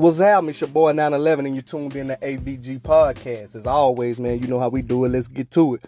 What's 0.00 0.18
up? 0.18 0.44
It's 0.44 0.58
your 0.58 0.68
boy 0.68 0.92
911 0.92 1.44
and 1.44 1.54
you 1.54 1.60
tuned 1.60 1.94
in 1.94 2.08
to 2.08 2.16
AVG 2.16 2.80
Podcast. 2.80 3.54
As 3.54 3.66
always, 3.66 4.18
man, 4.18 4.40
you 4.40 4.48
know 4.48 4.58
how 4.58 4.70
we 4.70 4.80
do 4.80 5.04
it. 5.04 5.10
Let's 5.10 5.28
get 5.28 5.50
to 5.50 5.74
it. 5.74 5.82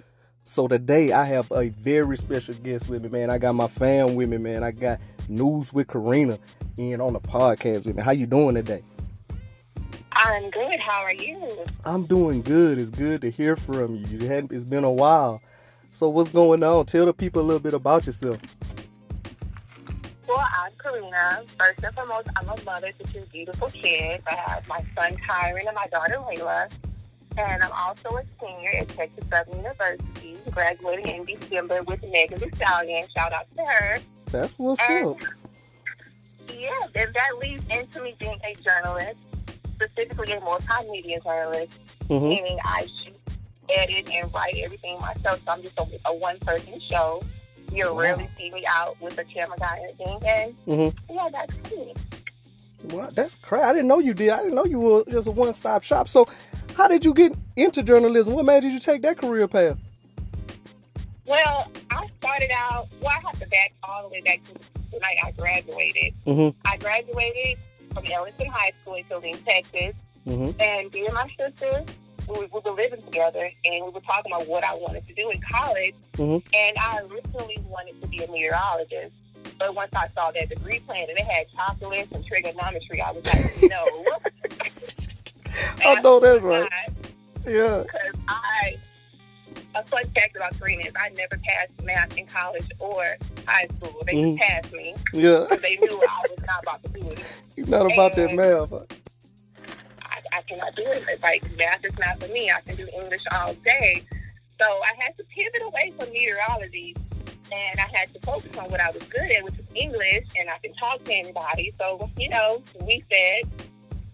So 0.45 0.69
today 0.69 1.13
I 1.13 1.25
have 1.25 1.51
a 1.51 1.69
very 1.69 2.19
special 2.19 2.53
guest 2.57 2.91
with 2.91 3.03
me, 3.03 3.09
man. 3.09 3.31
I 3.31 3.39
got 3.39 3.55
my 3.55 3.69
fam 3.69 4.15
with 4.15 4.29
me, 4.29 4.37
man. 4.37 4.63
I 4.63 4.71
got 4.71 5.01
News 5.31 5.73
with 5.73 5.89
Karina 5.89 6.39
in 6.77 7.01
on 7.01 7.15
the 7.15 7.21
podcast 7.21 7.87
with 7.87 7.97
me. 7.97 8.03
How 8.03 8.11
you 8.11 8.27
doing 8.27 8.55
today? 8.55 8.83
I'm 10.13 10.51
good. 10.51 10.79
How 10.79 11.01
are 11.01 11.15
you? 11.15 11.65
I'm 11.87 12.05
doing 12.05 12.43
good. 12.43 12.79
It's 12.79 12.91
good 12.91 13.23
to 13.23 13.31
hear 13.31 13.57
from 13.57 13.97
you. 13.97 14.19
You 14.19 14.31
it's 14.51 14.65
been 14.65 14.85
a 14.85 14.93
while. 14.93 15.41
So 15.95 16.11
what's 16.11 16.29
going 16.29 16.63
on? 16.63 16.85
Tell 16.85 17.07
the 17.07 17.15
people 17.15 17.41
a 17.41 17.47
little 17.47 17.61
bit 17.61 17.73
about 17.73 18.05
yourself. 18.05 18.37
I'm 20.37 20.73
Karina. 20.83 21.43
First 21.59 21.83
and 21.85 21.95
foremost, 21.95 22.29
I'm 22.37 22.49
a 22.49 22.57
mother 22.65 22.93
to 22.93 23.13
two 23.13 23.25
beautiful 23.33 23.69
kids. 23.71 24.23
I 24.31 24.35
have 24.35 24.67
my 24.69 24.85
son 24.97 25.17
Tyron 25.29 25.67
and 25.67 25.75
my 25.75 25.87
daughter 25.89 26.17
Layla. 26.17 26.71
And 27.39 27.63
I'm 27.63 27.73
also 27.73 28.19
a 28.19 28.23
senior 28.41 28.71
at 28.81 28.89
Texas 28.91 29.25
Southern 29.31 29.57
University, 29.59 30.37
graduating 30.51 31.07
in 31.07 31.25
December 31.25 31.83
with 31.83 32.03
Megan 32.11 32.39
Thee 32.39 32.51
Stallion. 32.57 33.05
Shout 33.17 33.33
out 33.33 33.47
to 33.57 33.65
her. 33.65 33.99
That's 34.31 34.53
what's 34.59 34.81
And- 34.89 35.07
up. 35.09 35.17
Yeah, 36.49 36.69
and 36.95 37.13
that 37.15 37.39
leads 37.41 37.63
into 37.71 38.03
me 38.03 38.15
being 38.19 38.39
a 38.45 38.55
journalist, 38.63 39.17
specifically 39.75 40.33
a 40.33 40.41
multimedia 40.41 41.23
journalist, 41.25 41.73
hmm 42.09 42.29
meaning 42.29 42.59
I 42.65 42.87
shoot, 43.03 43.17
edit, 43.71 44.11
and 44.13 44.33
write 44.35 44.57
everything 44.63 44.99
myself. 45.01 45.41
So 45.47 45.53
I'm 45.53 45.63
just 45.63 45.79
a, 45.79 45.87
a 46.07 46.15
one-person 46.15 46.81
show. 46.91 47.23
You'll 47.73 47.95
Wow. 47.95 48.03
rarely 48.03 48.29
see 48.37 48.51
me 48.51 48.65
out 48.67 49.01
with 49.01 49.19
a 49.19 49.25
camera 49.25 49.57
guy 49.59 49.79
or 49.81 49.87
anything. 50.09 50.29
And 50.29 50.55
hmm 51.07 51.13
yeah, 51.15 51.29
that's 51.33 51.71
me. 51.73 51.95
Well, 52.91 53.11
that's 53.15 53.35
crazy. 53.37 53.65
I 53.65 53.73
didn't 53.73 53.89
know 53.89 54.01
you 54.01 54.13
did. 54.13 54.31
I 54.31 54.39
didn't 54.39 54.55
know 54.55 54.65
you 54.65 54.79
were 54.81 55.05
just 55.09 55.29
a 55.29 55.31
one-stop 55.31 55.83
shop. 55.85 56.09
So, 56.09 56.27
how 56.77 56.89
did 56.89 57.05
you 57.05 57.15
get 57.15 57.33
into 57.57 57.83
journalism? 57.83 58.35
What 58.35 58.45
made 58.45 58.65
you 58.65 58.81
take 58.81 59.03
that 59.03 59.19
career 59.19 59.47
path? 59.47 59.79
Well, 61.27 61.71
I 61.91 62.09
started 62.19 62.51
out, 62.51 62.89
well, 63.01 63.13
I 63.17 63.21
have 63.27 63.39
to 63.39 63.47
back 63.47 63.73
all 63.85 64.03
the 64.03 64.09
way 64.09 64.21
back 64.23 64.41
to 64.45 64.55
the 64.91 64.99
night 64.99 65.17
I 65.23 65.31
graduated. 65.33 66.15
Mm-hmm. 66.27 66.59
I 66.67 66.77
graduated 66.79 67.59
from 67.95 68.05
Ellison 68.07 68.47
High 68.47 68.73
School 68.83 68.95
in 68.97 69.05
Killeen, 69.05 69.45
Texas. 69.45 69.95
Mm-hmm. 70.27 70.61
And 70.61 70.93
me 70.93 71.07
and 71.07 71.15
my 71.15 71.29
sister, 71.39 71.85
we, 72.33 72.47
we 72.47 72.61
were 72.65 72.71
living 72.73 73.03
together 73.03 73.47
and 73.65 73.85
we 73.85 73.91
were 73.91 74.01
talking 74.01 74.33
about 74.33 74.47
what 74.49 74.65
I 74.65 74.75
wanted 74.75 75.07
to 75.07 75.15
do 75.15 75.31
in 75.31 75.41
college. 75.41 75.95
Mhm. 76.15 76.43
And 76.55 76.79
I 76.79 77.01
originally 77.01 77.59
wanted 77.69 78.01
to 78.01 78.07
be 78.09 78.23
a 78.25 78.31
meteorologist. 78.31 79.13
But 79.59 79.75
once 79.75 79.91
I 79.95 80.09
saw 80.15 80.31
that 80.33 80.49
degree 80.49 80.81
plan 80.81 81.07
and 81.09 81.19
it 81.19 81.25
had 81.25 81.47
calculus 81.57 82.09
and 82.13 82.25
trigonometry, 82.25 83.01
I 83.01 83.11
was 83.13 83.25
like, 83.27 83.63
no. 83.63 83.85
I 85.85 86.01
know 86.01 86.19
that's 86.21 86.43
right. 86.43 86.69
Yeah. 87.47 87.83
Because 87.85 88.21
I, 88.29 88.77
a 89.75 89.83
fun 89.85 90.05
fact 90.15 90.37
about 90.37 90.59
Karina 90.59 90.87
is 90.87 90.93
I 90.99 91.11
never 91.11 91.37
passed 91.45 91.73
math 91.83 92.17
in 92.17 92.27
college 92.27 92.67
or 92.79 93.05
high 93.47 93.67
school. 93.79 94.03
They 94.07 94.15
Mhm. 94.15 94.39
just 94.39 94.49
passed 94.49 94.73
me 94.73 94.95
Yeah. 95.13 95.47
they 95.61 95.77
knew 95.77 96.03
I 96.09 96.23
was 96.31 96.47
not 96.47 96.63
about 96.63 96.83
to 96.85 96.89
do 97.01 97.09
it. 97.11 97.21
You're 97.57 97.67
not 97.67 97.93
about 97.93 98.15
that 98.17 98.33
math. 98.35 99.02
I, 100.33 100.43
cannot 100.43 100.75
do 100.75 100.85
it. 100.87 101.21
Like 101.23 101.43
math 101.59 101.85
is 101.85 101.99
not 101.99 102.23
for 102.23 102.33
me. 102.33 102.51
I 102.51 102.61
can 102.61 102.77
do 102.77 102.89
English 103.01 103.25
all 103.31 103.55
day. 103.55 104.05
So 104.61 104.67
I 104.67 104.93
had 104.99 105.17
to 105.19 105.25
pivot 105.25 105.63
away 105.63 105.93
from 105.99 106.13
meteorology 106.13 106.95
and 107.53 107.81
I 107.81 107.89
had 107.93 108.13
to 108.15 108.21
focus 108.21 108.57
on 108.57 108.71
what 108.71 108.81
I 108.81 108.91
was 108.91 109.03
good 109.05 109.31
at, 109.31 109.45
which 109.45 109.57
was 109.57 109.67
English, 109.75 110.27
and 110.39 110.49
I 110.49 110.59
can 110.63 110.73
talk 110.75 111.05
to 111.05 111.13
anybody. 111.13 111.73
So, 111.79 112.11
you 112.17 112.31
know, 112.31 112.63
we 112.81 113.05
said 113.11 113.51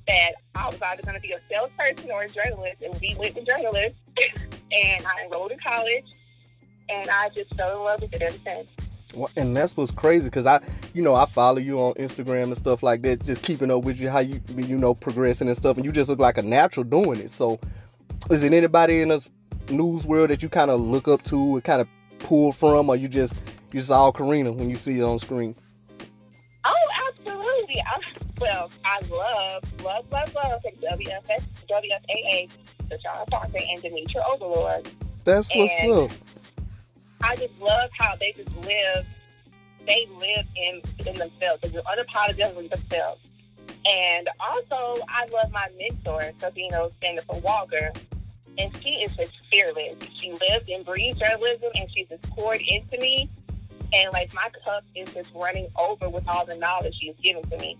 that 0.08 0.32
I 0.54 0.66
was 0.66 0.80
either 0.82 1.02
going 1.02 1.14
to 1.14 1.20
be 1.20 1.32
a 1.32 1.40
salesperson 1.48 2.10
or 2.10 2.22
a 2.22 2.28
journalist, 2.28 2.82
and 2.82 2.98
we 3.00 3.14
went 3.18 3.36
to 3.36 3.44
journalist. 3.44 3.94
and 4.72 5.06
I 5.06 5.24
enrolled 5.24 5.52
in 5.52 5.58
college, 5.60 6.12
and 6.88 7.08
I 7.08 7.28
just 7.28 7.54
fell 7.54 7.78
in 7.78 7.84
love 7.84 8.02
with 8.02 8.12
it 8.12 8.22
ever 8.22 8.36
since. 8.44 8.68
Well, 9.14 9.30
And 9.36 9.56
that's 9.56 9.76
what's 9.76 9.90
crazy 9.90 10.26
because 10.26 10.46
I, 10.46 10.60
you 10.92 11.02
know, 11.02 11.14
I 11.14 11.26
follow 11.26 11.58
you 11.58 11.78
on 11.80 11.94
Instagram 11.94 12.44
and 12.44 12.56
stuff 12.56 12.82
like 12.82 13.02
that, 13.02 13.24
just 13.24 13.42
keeping 13.42 13.70
up 13.70 13.82
with 13.84 13.98
you, 13.98 14.10
how 14.10 14.18
you, 14.18 14.40
you 14.54 14.76
know, 14.76 14.94
progressing 14.94 15.48
and 15.48 15.56
stuff, 15.56 15.76
and 15.76 15.84
you 15.84 15.92
just 15.92 16.10
look 16.10 16.18
like 16.18 16.36
a 16.38 16.42
natural 16.42 16.84
doing 16.84 17.20
it. 17.20 17.30
So, 17.30 17.58
is 18.30 18.42
it 18.42 18.52
anybody 18.52 19.00
in 19.00 19.08
this 19.08 19.30
news 19.70 20.04
world 20.04 20.30
that 20.30 20.42
you 20.42 20.48
kind 20.48 20.70
of 20.70 20.80
look 20.80 21.08
up 21.08 21.22
to 21.24 21.54
and 21.54 21.64
kind 21.64 21.80
of 21.80 21.88
pull 22.18 22.52
from, 22.52 22.90
or 22.90 22.96
you 22.96 23.08
just 23.08 23.34
you 23.72 23.80
just 23.80 23.90
all 23.90 24.12
Karina 24.12 24.52
when 24.52 24.68
you 24.68 24.76
see 24.76 24.98
it 24.98 25.02
on 25.02 25.18
screen? 25.18 25.54
Oh, 26.64 26.74
absolutely. 27.08 27.80
I, 27.80 28.00
well, 28.40 28.70
I 28.84 28.98
love, 29.10 29.82
love, 29.84 30.04
love, 30.12 30.34
love 30.34 30.62
WFS, 30.64 31.42
WFAA, 31.70 32.50
Deshaun 32.88 33.30
Fonte, 33.30 33.56
and 33.72 33.82
Demetria 33.82 34.22
Obilor. 34.24 34.86
That's 35.24 35.48
what's 35.54 35.72
And- 35.80 35.92
up. 35.92 36.10
I 37.22 37.36
just 37.36 37.58
love 37.60 37.90
how 37.98 38.16
they 38.16 38.32
just 38.32 38.54
live. 38.56 39.06
They 39.86 40.06
live 40.18 40.46
in 40.56 40.82
in 41.06 41.14
themselves. 41.16 41.62
They're 41.62 41.82
unapologetically 41.82 42.70
themselves. 42.70 43.30
And 43.86 44.28
also, 44.40 45.02
I 45.08 45.26
love 45.32 45.50
my 45.52 45.68
mentor, 45.78 46.32
Sabino 46.40 46.90
Jennifer 47.00 47.38
Walker. 47.42 47.90
And 48.58 48.76
she 48.82 48.90
is 48.90 49.14
just 49.16 49.32
fearless. 49.50 49.96
She 50.14 50.32
lives 50.32 50.68
and 50.68 50.84
breathes 50.84 51.18
journalism, 51.18 51.70
and 51.74 51.88
she's 51.94 52.08
just 52.08 52.22
poured 52.30 52.60
into 52.60 52.98
me. 52.98 53.30
And 53.92 54.12
like 54.12 54.34
my 54.34 54.50
cup 54.64 54.84
is 54.94 55.12
just 55.14 55.32
running 55.34 55.68
over 55.78 56.08
with 56.08 56.26
all 56.28 56.44
the 56.44 56.56
knowledge 56.56 56.94
she's 57.00 57.14
given 57.22 57.42
to 57.50 57.58
me. 57.58 57.78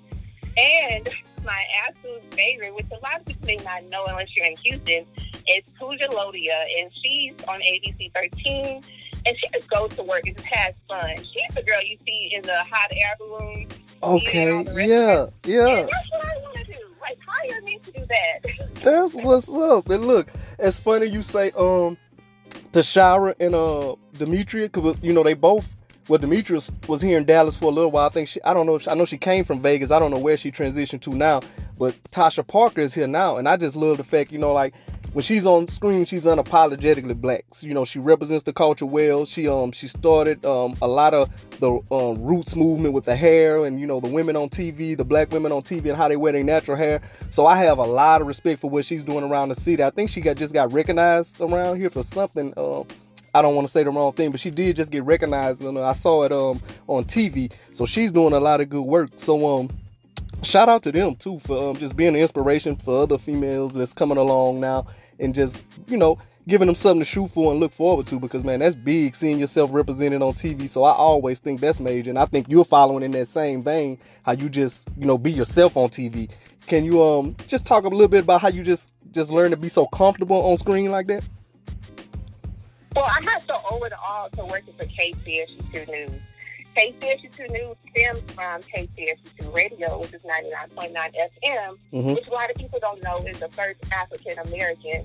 And 0.57 1.09
my 1.45 1.65
absolute 1.87 2.23
favorite, 2.33 2.75
which 2.75 2.87
a 2.91 3.01
lot 3.03 3.21
of 3.21 3.27
people 3.27 3.47
may 3.47 3.57
not 3.57 3.85
know 3.85 4.05
unless 4.07 4.29
you're 4.37 4.47
in 4.47 4.57
Houston, 4.57 5.05
is 5.49 5.73
Pooja 5.79 6.09
Lodhia, 6.09 6.65
and 6.79 6.91
she's 7.03 7.35
on 7.47 7.61
ABC 7.61 8.13
13 8.15 8.83
and 9.27 9.37
she 9.37 9.49
just 9.53 9.71
goes 9.71 9.91
to 9.97 10.03
work 10.03 10.23
and 10.27 10.37
just 10.37 10.47
has 10.49 10.75
fun. 10.89 11.17
She's 11.17 11.55
the 11.55 11.63
girl 11.63 11.83
you 11.85 11.99
see 12.07 12.31
in 12.35 12.43
the 12.43 12.63
hot 12.65 12.91
air 12.93 13.15
balloon. 13.19 13.69
Okay, 14.03 14.51
all 14.51 14.65
the 14.65 14.75
rest 14.75 14.89
yeah, 14.89 15.27
yeah. 15.45 15.79
And 15.79 15.89
that's 15.89 16.11
what 16.11 16.25
I 16.25 16.39
want 16.43 16.57
to 16.57 16.65
do. 16.65 16.79
Like, 17.01 17.19
hire 17.27 17.63
me 17.63 17.79
to 17.79 17.91
do 17.93 18.07
that. 18.07 18.75
That's 18.83 19.15
what's 19.15 19.49
up. 19.49 19.89
And 19.89 20.05
look, 20.05 20.29
it's 20.59 20.79
funny 20.79 21.07
you 21.07 21.23
say 21.23 21.51
um 21.53 21.97
Tashara 22.73 23.35
and 23.41 23.55
uh 23.55 23.97
Demetria, 24.19 24.69
cause 24.69 24.97
you 25.03 25.13
know 25.13 25.23
they 25.23 25.35
both. 25.35 25.67
Well, 26.09 26.19
Demetria 26.19 26.61
was 26.87 27.03
here 27.03 27.19
in 27.19 27.25
Dallas 27.25 27.57
for 27.57 27.67
a 27.67 27.75
little 27.75 27.91
while. 27.91 28.07
I 28.07 28.11
think 28.11 28.29
she. 28.29 28.43
I 28.43 28.55
don't 28.55 28.67
know. 28.67 28.77
If 28.77 28.89
I 28.89 28.95
know 28.95 29.05
she 29.05 29.19
came 29.19 29.45
from 29.45 29.61
Vegas. 29.61 29.91
I 29.91 29.99
don't 29.99 30.11
know 30.11 30.19
where 30.19 30.37
she 30.37 30.53
transitioned 30.53 31.03
to 31.03 31.11
now. 31.11 31.41
But 31.79 32.01
Tasha 32.05 32.47
Parker 32.47 32.81
is 32.81 32.95
here 32.95 33.07
now, 33.07 33.37
and 33.37 33.49
I 33.49 33.57
just 33.57 33.77
love 33.77 33.99
the 33.99 34.05
fact, 34.05 34.33
you 34.33 34.39
know, 34.39 34.53
like 34.53 34.75
when 35.13 35.23
she's 35.23 35.47
on 35.47 35.69
screen, 35.69 36.05
she's 36.05 36.25
unapologetically 36.25 37.19
black. 37.19 37.45
You 37.61 37.75
know, 37.75 37.85
she 37.85 37.99
represents 37.99 38.45
the 38.45 38.53
culture 38.53 38.87
well. 38.87 39.25
She 39.25 39.49
um 39.49 39.73
she 39.73 39.89
started 39.89 40.45
um 40.45 40.77
a 40.83 40.87
lot 40.87 41.15
of 41.15 41.31
the 41.61 41.81
um, 41.91 42.23
roots 42.23 42.55
movement 42.55 42.95
with 42.95 43.05
the 43.05 43.17
hair 43.17 43.65
and 43.65 43.81
you 43.81 43.87
know 43.87 44.01
the 44.01 44.09
women 44.09 44.37
on 44.37 44.49
TV, 44.49 44.97
the 44.97 45.05
black 45.05 45.31
women 45.33 45.51
on 45.53 45.63
TV, 45.63 45.87
and 45.87 45.97
how 45.97 46.09
they 46.09 46.17
wear 46.17 46.33
their 46.33 46.43
natural 46.43 46.77
hair. 46.77 47.01
So 47.31 47.47
I 47.47 47.57
have 47.57 47.79
a 47.79 47.85
lot 47.85 48.21
of 48.21 48.27
respect 48.27 48.61
for 48.61 48.71
what 48.71 48.85
she's 48.85 49.05
doing 49.05 49.25
around 49.25 49.49
the 49.49 49.55
city. 49.55 49.83
I 49.83 49.91
think 49.91 50.11
she 50.11 50.21
got 50.21 50.37
just 50.37 50.53
got 50.53 50.73
recognized 50.73 51.41
around 51.41 51.79
here 51.79 51.91
for 51.91 52.03
something. 52.03 52.53
Um, 52.57 52.87
I 53.35 53.43
don't 53.43 53.55
want 53.55 53.67
to 53.67 53.73
say 53.73 53.83
the 53.85 53.91
wrong 53.91 54.13
thing, 54.13 54.31
but 54.31 54.41
she 54.41 54.51
did 54.51 54.77
just 54.77 54.91
get 54.91 55.05
recognized. 55.05 55.63
And 55.63 55.79
I 55.79 55.93
saw 55.93 56.25
it 56.25 56.33
um 56.33 56.61
on 56.87 57.05
TV. 57.05 57.51
So 57.73 57.87
she's 57.87 58.13
doing 58.13 58.35
a 58.35 58.41
lot 58.41 58.61
of 58.61 58.69
good 58.69 58.83
work. 58.83 59.11
So 59.17 59.59
um 59.59 59.71
shout 60.43 60.69
out 60.69 60.83
to 60.83 60.93
them 60.93 61.17
too 61.17 61.39
for 61.41 61.71
um, 61.71 61.77
just 61.77 61.97
being 61.97 62.15
an 62.15 62.17
inspiration 62.17 62.77
for 62.77 63.03
other 63.03 63.19
females 63.19 63.75
that's 63.75 63.93
coming 63.93 64.19
along 64.19 64.61
now 64.61 64.87
and 65.19 65.35
just 65.35 65.61
you 65.87 65.97
know 65.97 66.19
giving 66.47 66.67
them 66.67 66.75
something 66.75 67.01
to 67.01 67.05
shoot 67.05 67.29
for 67.33 67.51
and 67.51 67.61
look 67.61 67.73
forward 67.73 68.07
to 68.07 68.19
because 68.19 68.45
man 68.45 68.61
that's 68.61 68.75
big 68.75 69.15
seeing 69.15 69.39
yourself 69.39 69.71
represented 69.73 70.23
on 70.23 70.33
tv 70.33 70.69
so 70.69 70.85
i 70.85 70.93
always 70.93 71.39
think 71.39 71.61
that's 71.61 71.81
major. 71.81 72.11
And 72.11 72.19
i 72.19 72.25
think 72.25 72.49
you're 72.49 72.65
following 72.65 73.03
in 73.03 73.11
that 73.13 73.29
same 73.29 73.63
vein 73.63 73.99
how 74.23 74.33
you 74.33 74.49
just 74.49 74.89
you 74.97 75.07
know 75.07 75.19
be 75.19 75.33
yourself 75.33 75.77
on 75.77 75.89
tv 75.89 76.31
can 76.67 76.85
you 76.85 77.03
um 77.03 77.35
just 77.47 77.67
talk 77.67 77.85
a 77.85 77.89
little 77.89 78.09
bit 78.09 78.25
about 78.25 78.41
how 78.41 78.49
you 78.49 78.63
just 78.63 78.91
just 79.13 79.31
learn 79.31 79.51
to 79.51 79.57
be 79.57 79.69
so 79.69 79.87
comfortable 79.87 80.37
on 80.37 80.57
screen 80.59 80.91
like 80.91 81.07
that? 81.07 81.25
Well, 82.95 83.07
I 83.07 83.21
owe 83.71 83.85
it 83.85 83.93
all 83.93 84.29
to 84.31 84.45
working 84.45 84.75
for 84.77 84.85
KTSU2 84.85 85.89
News. 85.89 86.21
KTSU2 86.79 87.51
News 87.51 87.77
stems 87.91 88.21
from 88.35 88.63
KTSU2 88.63 89.53
Radio, 89.53 89.99
which 89.99 90.15
is 90.15 90.25
99.9 90.25 90.93
FM, 90.95 91.77
hmm 91.91 92.15
which 92.15 92.29
a 92.29 92.31
lot 92.31 92.49
of 92.51 92.57
people 92.57 92.79
don't 92.81 93.03
know 93.03 93.17
is 93.27 93.41
the 93.41 93.49
first 93.49 93.81
African 93.91 94.39
American 94.47 95.05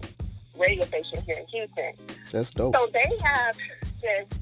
radio 0.56 0.86
station 0.86 1.20
here 1.26 1.38
in 1.40 1.48
Houston. 1.48 1.94
that's 2.32 2.52
dope 2.52 2.76
So 2.76 2.88
they 2.94 3.12
have 3.24 3.56
just 4.00 4.40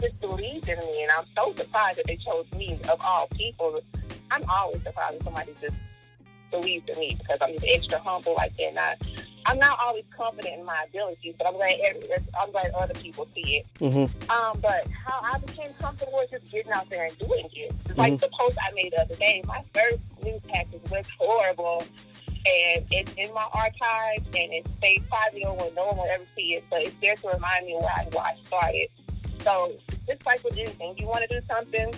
just 0.00 0.18
believed 0.22 0.68
in 0.70 0.78
me, 0.78 1.02
and 1.02 1.12
I'm 1.12 1.26
so 1.34 1.54
surprised 1.54 1.98
that 1.98 2.06
they 2.06 2.16
chose 2.16 2.46
me 2.56 2.78
of 2.88 2.98
all 3.02 3.28
people. 3.28 3.80
I'm 4.30 4.48
always 4.48 4.82
surprised 4.82 5.16
when 5.16 5.24
somebody 5.24 5.52
just 5.60 5.76
believes 6.50 6.88
in 6.88 6.98
me 6.98 7.16
because 7.18 7.38
I'm 7.42 7.52
just 7.52 7.66
extra 7.68 7.98
humble 7.98 8.34
like 8.36 8.56
that. 8.56 8.62
And 8.62 8.78
I, 8.78 8.96
I'm 9.46 9.58
not 9.58 9.78
always 9.80 10.04
confident 10.10 10.58
in 10.58 10.64
my 10.64 10.84
abilities, 10.88 11.34
but 11.38 11.46
I'm 11.46 11.54
glad 11.54 11.78
every, 11.84 12.02
I'm 12.38 12.50
glad 12.50 12.72
other 12.72 12.94
people 12.94 13.28
see 13.32 13.58
it. 13.58 13.66
Mm-hmm. 13.78 14.30
Um, 14.30 14.58
but 14.60 14.88
how 15.04 15.20
I 15.22 15.38
became 15.38 15.72
comfortable 15.80 16.20
is 16.24 16.30
just 16.30 16.50
getting 16.50 16.72
out 16.72 16.88
there 16.90 17.04
and 17.06 17.16
doing 17.18 17.48
it. 17.54 17.72
Just 17.86 17.96
Like 17.96 18.18
the 18.18 18.28
post 18.38 18.58
I 18.60 18.74
made 18.74 18.92
the 18.92 19.02
other 19.02 19.14
day, 19.14 19.42
my 19.46 19.62
first 19.72 20.02
news 20.24 20.40
package 20.48 20.82
was 20.90 21.06
horrible, 21.16 21.84
and 22.44 22.84
it's 22.90 23.12
in 23.16 23.32
my 23.34 23.46
archive, 23.52 24.26
and 24.26 24.52
it 24.52 24.66
stays 24.78 25.02
private 25.08 25.42
where 25.42 25.72
no 25.74 25.86
one 25.86 25.96
will 25.96 26.08
ever 26.12 26.24
see 26.34 26.54
it. 26.54 26.64
But 26.68 26.82
it's 26.82 26.96
there 27.00 27.14
to 27.14 27.28
remind 27.28 27.66
me 27.66 27.74
where 27.74 27.92
I, 27.96 28.04
where 28.12 28.24
I 28.24 28.36
started. 28.46 28.88
So 29.42 29.72
just 30.08 30.26
like 30.26 30.42
with 30.42 30.58
anything, 30.58 30.96
you 30.98 31.06
want 31.06 31.28
to 31.28 31.40
do 31.40 31.46
something, 31.48 31.94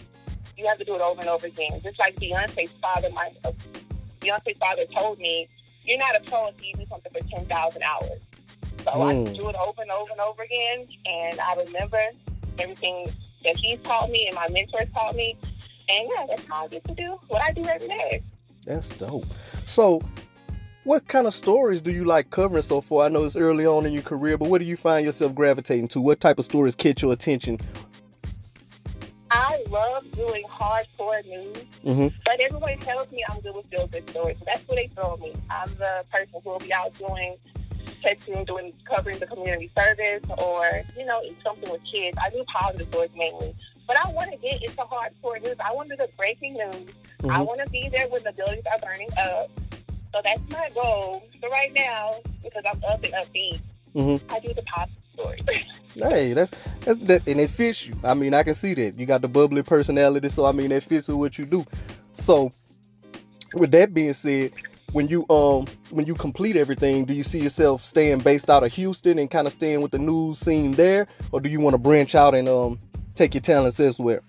you 0.59 0.67
have 0.67 0.79
to 0.79 0.85
do 0.85 0.95
it 0.97 1.01
over 1.01 1.21
and 1.21 1.31
over 1.31 1.47
again. 1.47 1.81
Just 1.83 1.99
like 1.99 2.15
Beyonce's 2.17 2.73
father, 2.83 3.09
my 3.11 3.33
uh, 3.45 3.53
Beyonce's 4.21 4.59
father 4.59 4.85
told 4.95 5.19
me 5.19 5.49
you're 5.89 5.99
not 5.99 6.15
a 6.15 6.21
pro 6.21 6.47
until 6.47 6.67
you 6.67 6.75
do 6.75 6.87
something 6.89 7.13
for 7.13 7.29
10,000 7.29 7.83
hours. 7.83 8.21
So 8.85 8.91
mm. 8.91 9.29
I 9.29 9.33
do 9.33 9.49
it 9.49 9.57
over 9.57 9.83
and 9.83 9.91
over 9.91 10.11
and 10.11 10.21
over 10.21 10.43
again. 10.43 10.87
And 11.07 11.41
I 11.41 11.55
remember 11.57 12.01
everything 12.59 13.09
that 13.45 13.57
he's 13.57 13.81
taught 13.81 14.11
me 14.11 14.27
and 14.27 14.35
my 14.35 14.49
mentors 14.51 14.89
taught 14.93 15.17
me. 15.17 15.37
And 15.89 16.09
yeah, 16.15 16.27
that's 16.29 16.45
how 16.45 16.65
I 16.65 16.69
get 16.69 16.85
to 16.85 16.95
do 16.95 17.19
what 17.29 17.41
I 17.41 17.53
do 17.53 17.65
every 17.65 17.89
day. 17.89 18.23
That's 18.67 18.91
dope. 18.91 19.25
So, 19.65 20.03
what 20.85 21.07
kind 21.09 21.27
of 21.27 21.35
stories 21.35 21.81
do 21.81 21.91
you 21.91 22.05
like 22.05 22.31
covering 22.31 22.63
so 22.63 22.83
far? 22.83 23.05
I 23.05 23.09
know 23.09 23.25
it's 23.25 23.37
early 23.37 23.65
on 23.65 23.87
in 23.87 23.93
your 23.95 24.03
career, 24.03 24.37
but 24.37 24.51
what 24.51 24.61
do 24.61 24.67
you 24.67 24.77
find 24.77 25.07
yourself 25.07 25.35
gravitating 25.35 25.89
to? 25.89 26.01
What 26.01 26.21
type 26.21 26.39
of 26.39 26.45
stories 26.45 26.75
catch 26.75 27.03
your 27.03 27.13
attention 27.13 27.59
love 29.71 30.11
doing 30.13 30.45
hardcore 30.45 31.25
news, 31.27 31.65
mm-hmm. 31.85 32.09
but 32.25 32.41
everyone 32.41 32.79
tells 32.79 33.11
me 33.11 33.25
I'm 33.29 33.41
good 33.41 33.55
with 33.55 33.67
feel 33.67 33.87
good 33.87 34.09
stories. 34.11 34.37
So 34.39 34.45
that's 34.47 34.67
what 34.67 34.77
they 34.77 34.89
throw 34.95 35.17
me. 35.17 35.35
I'm 35.51 35.71
the 35.75 36.05
person 36.11 36.41
who 36.43 36.51
will 36.51 36.59
be 36.59 36.73
out 36.73 36.97
doing 36.99 37.37
texting, 38.05 38.47
doing 38.47 38.73
covering 38.85 39.19
the 39.19 39.27
community 39.27 39.71
service, 39.77 40.23
or 40.39 40.83
you 40.97 41.05
know, 41.05 41.21
something 41.43 41.71
with 41.71 41.83
kids. 41.91 42.17
I 42.23 42.31
do 42.31 42.45
positive 42.53 42.89
stories 42.89 43.11
mainly, 43.17 43.55
but 43.87 43.97
I 44.05 44.11
want 44.11 44.31
to 44.31 44.37
get 44.39 44.63
into 44.63 44.77
hardcore 44.77 45.43
news. 45.43 45.57
I 45.65 45.73
want 45.73 45.89
to 45.91 45.97
do 45.97 46.03
the 46.07 46.13
breaking 46.17 46.55
news. 46.55 46.75
Mm-hmm. 46.75 47.31
I 47.31 47.41
want 47.41 47.61
to 47.65 47.71
be 47.71 47.89
there 47.89 48.09
when 48.09 48.23
the 48.23 48.33
buildings 48.33 48.65
are 48.71 48.79
burning 48.79 49.09
up. 49.19 49.51
So 50.13 50.21
that's 50.25 50.43
my 50.51 50.71
goal. 50.75 51.23
So 51.41 51.51
right 51.51 51.73
now, 51.75 52.15
because 52.43 52.63
I'm 52.71 52.83
up 52.85 53.03
and 53.05 53.13
upbeat, 53.13 53.61
mm-hmm. 53.95 54.33
I 54.33 54.41
do 54.41 54.55
the 54.55 54.63
positive 54.63 54.98
story. 55.19 55.43
hey, 55.95 56.33
that's 56.33 56.51
that's 56.81 56.99
that, 57.01 57.27
and 57.27 57.41
it 57.41 57.51
fits 57.51 57.87
you. 57.87 57.95
I 58.05 58.15
mean, 58.15 58.35
I 58.35 58.43
can 58.43 58.55
see 58.55 58.75
that 58.75 58.99
you 58.99 59.07
got 59.07 59.23
the 59.23 59.29
bubbly 59.29 59.63
personality, 59.63 60.29
so 60.29 60.45
I 60.45 60.53
mean, 60.53 60.71
that 60.71 60.83
fits 60.83 61.09
with 61.09 61.17
what 61.17 61.39
you 61.39 61.45
do. 61.45 61.67
So, 62.15 62.51
with 63.55 63.71
that 63.73 63.95
being 63.95 64.15
said, 64.15 64.53
when 64.93 65.09
you 65.09 65.27
um 65.29 65.67
when 65.91 66.07
you 66.07 66.15
complete 66.15 66.57
everything, 66.57 67.05
do 67.05 67.15
you 67.15 67.25
see 67.25 67.41
yourself 67.41 67.85
staying 67.85 68.21
based 68.21 68.51
out 68.51 68.65
of 68.65 68.73
Houston 68.73 69.19
and 69.19 69.31
kind 69.31 69.47
of 69.47 69.53
staying 69.53 69.81
with 69.81 69.91
the 69.91 69.99
news 69.99 70.39
scene 70.39 70.73
there, 70.73 71.07
or 71.33 71.41
do 71.41 71.49
you 71.49 71.61
want 71.61 71.75
to 71.75 71.79
branch 71.79 72.15
out 72.15 72.35
and 72.35 72.49
um 72.49 72.79
take 73.15 73.35
your 73.35 73.43
talents 73.43 73.81
elsewhere? 73.81 74.23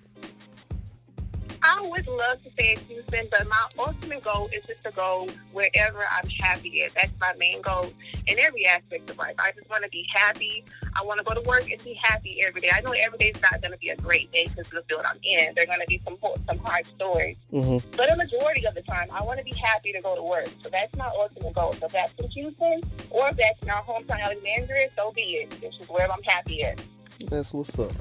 Would 2.00 2.16
love 2.16 2.42
to 2.44 2.52
stay 2.52 2.78
in 2.78 2.80
Houston, 2.86 3.28
but 3.30 3.46
my 3.50 3.68
ultimate 3.78 4.24
goal 4.24 4.50
is 4.56 4.64
just 4.66 4.82
to 4.86 4.92
go 4.92 5.28
wherever 5.52 6.06
I'm 6.10 6.30
happy 6.30 6.84
at. 6.84 6.94
That's 6.94 7.12
my 7.20 7.34
main 7.38 7.62
goal 7.62 7.92
in 8.26 8.40
every 8.40 8.66
aspect 8.66 9.10
of 9.10 9.18
life. 9.18 9.36
I 9.38 9.52
just 9.52 9.70
want 9.70 9.84
to 9.84 9.90
be 9.90 10.08
happy. 10.14 10.64
I 10.96 11.04
want 11.04 11.18
to 11.18 11.26
go 11.26 11.34
to 11.34 11.42
work 11.42 11.70
and 11.70 11.84
be 11.84 12.00
happy 12.02 12.42
every 12.46 12.62
day. 12.62 12.72
I 12.74 12.80
know 12.80 12.92
every 12.92 13.18
day 13.18 13.32
is 13.36 13.42
not 13.42 13.62
going 13.62 13.74
to 13.74 13.78
be 13.78 13.90
a 13.90 13.98
great 13.98 14.32
day 14.32 14.46
because 14.48 14.68
of 14.68 14.72
the 14.72 14.84
field 14.88 15.02
I'm 15.06 15.20
in. 15.24 15.54
There 15.56 15.66
are 15.66 15.68
going 15.68 15.82
to 15.82 15.88
be 15.88 16.02
some 16.06 16.18
some 16.48 16.58
hard 16.60 16.88
stories, 16.88 17.36
mm-hmm. 17.52 17.86
but 17.98 18.10
a 18.10 18.16
majority 18.16 18.66
of 18.66 18.76
the 18.76 18.82
time, 18.84 19.10
I 19.12 19.22
want 19.22 19.40
to 19.40 19.44
be 19.44 19.56
happy 19.56 19.92
to 19.92 20.02
go 20.02 20.16
to 20.16 20.24
work. 20.24 20.48
So 20.64 20.70
that's 20.70 20.96
my 20.96 21.08
ultimate 21.08 21.54
goal. 21.54 21.74
So 21.74 21.88
if 21.88 21.92
that's 21.92 22.14
in 22.14 22.30
Houston 22.30 22.82
or 23.10 23.28
if 23.28 23.36
that's 23.36 23.62
in 23.62 23.70
our 23.70 23.84
hometown 23.84 24.22
Alexandria, 24.22 24.88
so 24.96 25.12
be 25.12 25.22
it. 25.22 25.58
It's 25.62 25.78
just 25.78 25.90
wherever 25.92 26.14
I'm 26.14 26.24
happy 26.24 26.64
at. 26.64 26.82
That's 27.30 27.52
what's 27.52 27.78
up. 27.78 27.92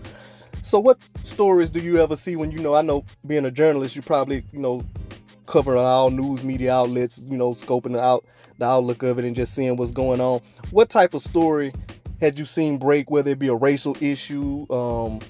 So, 0.69 0.79
what 0.79 0.99
stories 1.23 1.71
do 1.71 1.81
you 1.81 1.97
ever 1.97 2.15
see 2.15 2.37
when 2.37 2.51
you 2.51 2.59
know? 2.59 2.75
I 2.75 2.83
know 2.83 3.03
being 3.27 3.47
a 3.47 3.51
journalist, 3.51 3.97
you 3.97 4.03
probably 4.03 4.45
you 4.53 4.59
know 4.59 4.85
covering 5.47 5.79
all 5.79 6.11
news 6.11 6.45
media 6.45 6.75
outlets, 6.75 7.25
you 7.27 7.39
know, 7.39 7.53
scoping 7.53 7.99
out 7.99 8.23
the 8.59 8.67
outlook 8.67 9.03
of 9.03 9.19
it 9.19 9.25
and 9.25 9.35
just 9.35 9.55
seeing 9.55 9.79
what's 9.79 9.93
going 9.93 10.21
on. 10.21 10.43
What 10.71 10.91
type 10.91 11.15
of 11.15 11.23
story 11.23 11.73
had 12.21 12.39
you 12.39 12.45
seen 12.45 12.77
break, 12.77 13.11
whether 13.11 13.31
it 13.31 13.39
be 13.39 13.49
a 13.49 13.55
racial 13.55 13.97
issue, 14.03 14.67
um, 14.71 15.21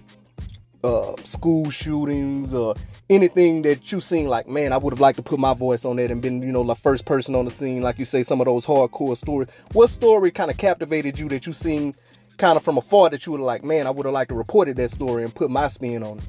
uh, 0.82 1.14
school 1.22 1.70
shootings, 1.70 2.52
or 2.52 2.74
anything 3.08 3.62
that 3.62 3.92
you 3.92 4.00
seen 4.00 4.26
like, 4.26 4.48
man, 4.48 4.72
I 4.72 4.76
would 4.76 4.92
have 4.92 5.00
liked 5.00 5.18
to 5.18 5.22
put 5.22 5.38
my 5.38 5.54
voice 5.54 5.84
on 5.84 5.96
that 5.96 6.10
and 6.10 6.20
been, 6.20 6.42
you 6.42 6.50
know, 6.50 6.64
the 6.64 6.74
first 6.74 7.04
person 7.04 7.36
on 7.36 7.44
the 7.44 7.52
scene, 7.52 7.80
like 7.80 8.00
you 8.00 8.04
say, 8.04 8.24
some 8.24 8.40
of 8.40 8.46
those 8.46 8.66
hardcore 8.66 9.16
stories. 9.16 9.48
What 9.70 9.88
story 9.90 10.32
kind 10.32 10.50
of 10.50 10.56
captivated 10.56 11.16
you 11.16 11.28
that 11.28 11.46
you 11.46 11.52
seen 11.52 11.94
kind 12.38 12.56
of 12.56 12.62
from 12.62 12.78
afar 12.78 13.10
that 13.10 13.26
you 13.26 13.32
would 13.32 13.40
have 13.40 13.46
like, 13.46 13.64
man, 13.64 13.86
I 13.86 13.90
would 13.90 14.06
have 14.06 14.14
liked 14.14 14.30
to 14.30 14.34
reported 14.34 14.76
that 14.76 14.90
story 14.90 15.24
and 15.24 15.34
put 15.34 15.50
my 15.50 15.68
spin 15.68 16.02
on 16.02 16.18
it? 16.18 16.24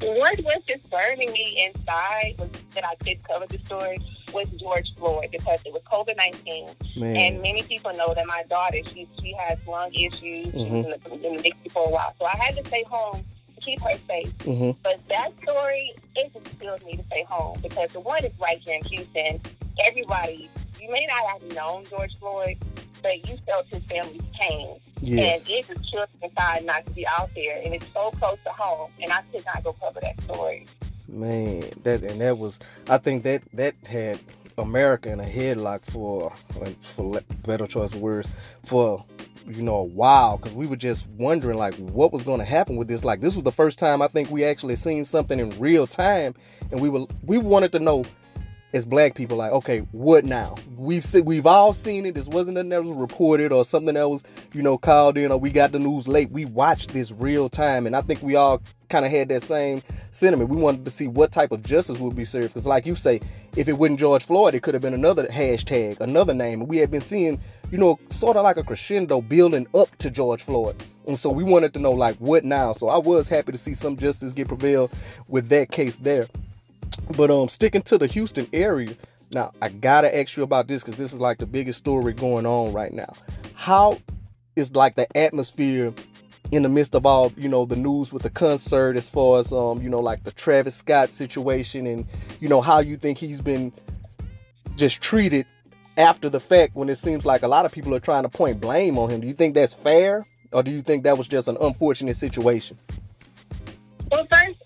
What 0.00 0.38
was 0.44 0.62
just 0.68 0.88
burning 0.90 1.32
me 1.32 1.66
inside 1.66 2.36
was 2.38 2.48
that 2.74 2.84
I 2.84 2.94
could 3.04 3.22
cover 3.24 3.46
the 3.46 3.58
story 3.66 3.98
was 4.32 4.46
George 4.60 4.94
Floyd 4.96 5.30
because 5.32 5.60
it 5.66 5.72
was 5.72 5.82
COVID 5.90 6.16
nineteen, 6.16 6.68
and 6.96 7.42
many 7.42 7.62
people 7.62 7.92
know 7.94 8.14
that 8.14 8.26
my 8.26 8.44
daughter 8.48 8.78
she 8.84 9.08
she 9.20 9.34
has 9.34 9.58
lung 9.66 9.92
issues. 9.92 10.46
Mm-hmm. 10.48 10.58
She's 10.58 10.84
in 10.84 10.90
the, 10.90 11.26
in 11.26 11.36
the 11.36 11.42
NICU 11.42 11.72
for 11.72 11.88
a 11.88 11.90
while, 11.90 12.14
so 12.18 12.26
I 12.26 12.36
had 12.36 12.56
to 12.56 12.64
stay 12.66 12.84
home 12.84 13.24
to 13.54 13.60
keep 13.60 13.80
her 13.80 13.94
safe. 14.06 14.38
Mm-hmm. 14.38 14.70
But 14.84 15.00
that 15.08 15.32
story 15.42 15.92
it 16.14 16.32
just 16.32 16.60
kills 16.60 16.84
me 16.84 16.96
to 16.96 17.04
stay 17.06 17.24
home 17.28 17.58
because 17.60 17.90
the 17.92 18.00
one 18.00 18.24
is 18.24 18.32
right 18.40 18.58
here 18.58 18.78
in 18.80 18.84
Houston. 18.84 19.40
Everybody, 19.84 20.48
you 20.80 20.90
may 20.92 21.06
not 21.06 21.42
have 21.42 21.56
known 21.56 21.86
George 21.86 22.16
Floyd, 22.20 22.58
but 23.02 23.28
you 23.28 23.36
felt 23.46 23.66
his 23.68 23.82
family's 23.84 24.22
pain. 24.38 24.78
Yes. 25.00 25.40
And 25.40 25.50
it 25.50 25.66
just 25.68 25.90
killed 25.90 26.08
inside 26.22 26.64
not 26.64 26.84
to 26.86 26.92
be 26.92 27.06
out 27.06 27.30
there. 27.34 27.60
And 27.64 27.74
it's 27.74 27.86
so 27.92 28.10
close 28.12 28.38
to 28.44 28.50
home. 28.50 28.90
And 29.00 29.12
I 29.12 29.22
could 29.32 29.44
not 29.44 29.64
go 29.64 29.72
cover 29.74 30.00
that 30.00 30.20
story. 30.22 30.66
Man, 31.08 31.64
that 31.84 32.02
and 32.02 32.20
that 32.20 32.36
was 32.36 32.58
I 32.88 32.98
think 32.98 33.22
that 33.22 33.42
that 33.54 33.74
had 33.86 34.20
America 34.58 35.10
in 35.10 35.20
a 35.20 35.24
headlock 35.24 35.84
for 35.86 36.32
for 36.94 37.20
better 37.46 37.66
choice 37.66 37.94
of 37.94 38.00
words 38.00 38.28
for 38.64 39.04
you 39.46 39.62
know 39.62 39.76
a 39.76 39.84
while 39.84 40.36
because 40.36 40.52
we 40.54 40.66
were 40.66 40.76
just 40.76 41.06
wondering 41.16 41.56
like 41.56 41.74
what 41.76 42.12
was 42.12 42.22
going 42.22 42.38
to 42.38 42.44
happen 42.44 42.76
with 42.76 42.88
this 42.88 43.04
like 43.04 43.20
this 43.20 43.34
was 43.34 43.44
the 43.44 43.52
first 43.52 43.78
time 43.78 44.02
i 44.02 44.08
think 44.08 44.30
we 44.30 44.44
actually 44.44 44.76
seen 44.76 45.04
something 45.04 45.38
in 45.38 45.48
real 45.58 45.86
time 45.86 46.34
and 46.70 46.80
we 46.80 46.90
were 46.90 47.06
we 47.24 47.38
wanted 47.38 47.72
to 47.72 47.78
know 47.78 48.04
as 48.72 48.84
black 48.84 49.14
people 49.14 49.36
like 49.36 49.52
okay 49.52 49.80
what 49.92 50.24
now? 50.24 50.54
We've 50.76 51.04
seen 51.04 51.24
we've 51.24 51.46
all 51.46 51.72
seen 51.72 52.06
it. 52.06 52.14
This 52.14 52.28
wasn't 52.28 52.56
nothing 52.56 52.70
that 52.70 52.84
was 52.84 52.96
reported 52.96 53.50
or 53.52 53.64
something 53.64 53.94
that 53.94 54.08
was 54.08 54.22
you 54.52 54.62
know 54.62 54.76
called 54.76 55.16
in 55.16 55.32
or 55.32 55.38
we 55.38 55.50
got 55.50 55.72
the 55.72 55.78
news 55.78 56.06
late. 56.06 56.30
We 56.30 56.44
watched 56.44 56.90
this 56.90 57.10
real 57.12 57.48
time 57.48 57.86
and 57.86 57.96
i 57.96 58.00
think 58.00 58.22
we 58.22 58.36
all 58.36 58.62
kind 58.88 59.04
of 59.04 59.12
had 59.12 59.28
that 59.28 59.42
same 59.42 59.82
sentiment. 60.12 60.48
We 60.48 60.56
wanted 60.56 60.84
to 60.86 60.90
see 60.90 61.08
what 61.08 61.30
type 61.30 61.52
of 61.52 61.62
justice 61.62 61.98
would 61.98 62.16
be 62.16 62.24
served 62.24 62.48
because 62.48 62.66
like 62.66 62.86
you 62.86 62.94
say 62.94 63.20
if 63.56 63.68
it 63.68 63.74
wasn't 63.74 64.00
george 64.00 64.24
floyd 64.24 64.54
it 64.54 64.62
could 64.62 64.74
have 64.74 64.82
been 64.82 64.94
another 64.94 65.26
hashtag 65.26 66.00
another 66.00 66.34
name. 66.34 66.66
We 66.66 66.78
had 66.78 66.90
been 66.90 67.00
seeing 67.00 67.40
you 67.70 67.78
know 67.78 67.98
sort 68.10 68.36
of 68.36 68.44
like 68.44 68.58
a 68.58 68.62
crescendo 68.62 69.20
building 69.22 69.66
up 69.74 69.96
to 69.98 70.10
george 70.10 70.42
floyd. 70.42 70.76
And 71.06 71.18
so 71.18 71.30
we 71.30 71.42
wanted 71.42 71.72
to 71.72 71.80
know 71.80 71.92
like 71.92 72.16
what 72.16 72.44
now? 72.44 72.74
So 72.74 72.88
i 72.88 72.98
was 72.98 73.28
happy 73.28 73.52
to 73.52 73.58
see 73.58 73.72
some 73.72 73.96
justice 73.96 74.34
get 74.34 74.48
prevailed 74.48 74.90
with 75.26 75.48
that 75.48 75.70
case 75.70 75.96
there 75.96 76.26
but 77.16 77.30
um, 77.30 77.48
sticking 77.48 77.82
to 77.82 77.98
the 77.98 78.06
Houston 78.06 78.46
area, 78.52 78.94
now 79.30 79.52
I 79.60 79.68
gotta 79.68 80.16
ask 80.16 80.36
you 80.36 80.42
about 80.42 80.68
this 80.68 80.82
because 80.82 80.96
this 80.96 81.12
is 81.12 81.20
like 81.20 81.38
the 81.38 81.46
biggest 81.46 81.78
story 81.78 82.12
going 82.12 82.46
on 82.46 82.72
right 82.72 82.92
now. 82.92 83.12
How 83.54 83.98
is 84.56 84.74
like 84.74 84.96
the 84.96 85.16
atmosphere 85.16 85.92
in 86.50 86.62
the 86.62 86.68
midst 86.68 86.94
of 86.94 87.04
all 87.04 87.32
you 87.36 87.48
know 87.48 87.64
the 87.64 87.76
news 87.76 88.12
with 88.12 88.22
the 88.22 88.30
concert 88.30 88.96
as 88.96 89.08
far 89.08 89.38
as 89.38 89.52
um 89.52 89.82
you 89.82 89.88
know 89.88 90.00
like 90.00 90.24
the 90.24 90.32
Travis 90.32 90.74
Scott 90.74 91.12
situation 91.12 91.86
and 91.86 92.06
you 92.40 92.48
know 92.48 92.60
how 92.62 92.78
you 92.78 92.96
think 92.96 93.18
he's 93.18 93.40
been 93.40 93.72
just 94.76 95.00
treated 95.00 95.46
after 95.96 96.30
the 96.30 96.40
fact 96.40 96.74
when 96.74 96.88
it 96.88 96.96
seems 96.96 97.26
like 97.26 97.42
a 97.42 97.48
lot 97.48 97.66
of 97.66 97.72
people 97.72 97.94
are 97.94 98.00
trying 98.00 98.22
to 98.22 98.28
point 98.28 98.60
blame 98.60 98.96
on 98.98 99.10
him. 99.10 99.20
Do 99.20 99.26
you 99.26 99.34
think 99.34 99.54
that's 99.54 99.74
fair 99.74 100.24
or 100.52 100.62
do 100.62 100.70
you 100.70 100.80
think 100.80 101.02
that 101.02 101.18
was 101.18 101.28
just 101.28 101.48
an 101.48 101.58
unfortunate 101.60 102.16
situation? 102.16 102.78
Well, 104.10 104.26
first, 104.30 104.57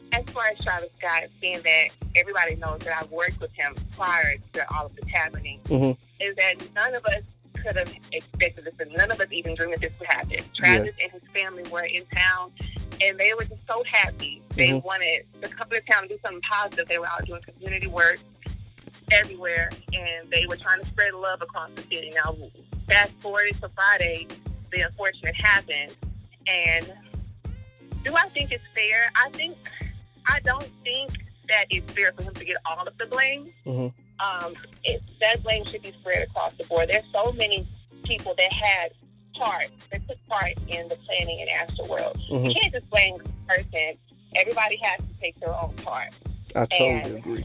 far 0.43 0.53
as 0.53 0.65
Travis 0.65 0.91
Scott, 0.99 1.25
being 1.41 1.61
that 1.63 1.89
everybody 2.17 2.57
knows 2.57 2.81
that 2.81 2.99
I've 2.99 3.11
worked 3.11 3.41
with 3.41 3.53
him 3.53 3.75
prior 3.97 4.37
to 4.55 4.75
all 4.75 4.87
of 4.87 4.97
this 4.97 5.09
happening, 5.09 5.61
mm-hmm. 5.65 5.93
is 6.21 6.37
that 6.37 6.55
none 6.75 6.95
of 6.95 7.05
us 7.07 7.25
could 7.55 7.77
have 7.77 7.93
expected 8.13 8.65
this, 8.65 8.75
and 8.81 8.93
none 8.93 9.11
of 9.11 9.21
us 9.21 9.29
even 9.31 9.55
dreamed 9.55 9.75
that 9.75 9.81
this 9.81 9.93
would 9.99 10.09
happen. 10.09 10.39
Travis 10.55 10.93
yeah. 10.99 11.05
and 11.05 11.13
his 11.13 11.23
family 11.33 11.63
were 11.71 11.85
in 11.85 12.05
town, 12.07 12.51
and 13.01 13.19
they 13.19 13.35
were 13.35 13.45
just 13.45 13.61
so 13.69 13.83
happy. 13.87 14.43
They 14.57 14.69
mm-hmm. 14.69 14.87
wanted 14.87 15.25
to 15.43 15.49
come 15.49 15.69
to 15.71 15.81
town 15.83 16.03
and 16.03 16.09
do 16.09 16.19
something 16.23 16.43
positive. 16.43 16.89
They 16.89 16.99
were 16.99 17.09
out 17.09 17.25
doing 17.25 17.43
community 17.43 17.87
work 17.87 18.19
everywhere, 19.11 19.71
and 19.93 20.31
they 20.31 20.47
were 20.47 20.57
trying 20.57 20.81
to 20.81 20.87
spread 20.87 21.15
love 21.15 21.43
across 21.43 21.71
the 21.77 21.83
city. 21.83 22.13
Now, 22.15 22.37
fast 22.89 23.13
forward 23.21 23.53
to 23.61 23.69
Friday, 23.69 24.27
the 24.73 24.81
unfortunate 24.81 25.37
happened, 25.37 25.95
and 26.49 26.93
do 28.05 28.17
I 28.17 28.29
think 28.31 28.51
it's 28.51 28.65
fair? 28.75 29.13
I 29.15 29.31
think 29.31 29.57
I 30.27 30.41
don't 30.41 30.69
think 30.85 31.25
that 31.49 31.67
it's 31.71 31.91
fair 31.93 32.13
for 32.13 32.23
him 32.23 32.35
to 32.35 32.45
get 32.45 32.57
all 32.67 32.87
of 32.87 32.97
the 32.99 33.07
blame. 33.07 33.47
Mm-hmm. 33.67 33.89
um, 34.21 34.55
it, 34.85 35.03
that 35.21 35.43
blame 35.43 35.65
should 35.65 35.83
be 35.83 35.93
spread 36.01 36.23
across 36.23 36.53
the 36.57 36.65
board. 36.65 36.89
There's 36.91 37.05
so 37.13 37.33
many 37.33 37.67
people 38.05 38.35
that 38.39 38.53
had 38.53 38.93
part, 39.35 39.67
that 39.91 40.07
took 40.07 40.19
part 40.29 40.53
in 40.69 40.89
the 40.89 40.97
planning 40.97 41.41
in 41.41 41.49
Astroworld. 41.49 42.17
Mhm. 42.31 42.49
You 42.49 42.55
can't 42.55 42.73
just 42.73 42.89
blame 42.91 43.19
the 43.19 43.31
person. 43.49 43.95
Everybody 44.37 44.77
has 44.77 45.01
to 45.07 45.21
take 45.21 45.39
their 45.41 45.55
own 45.55 45.73
part. 45.85 46.11
I 46.55 46.67
totally 46.67 46.89
And- 46.91 47.17
agree. 47.19 47.45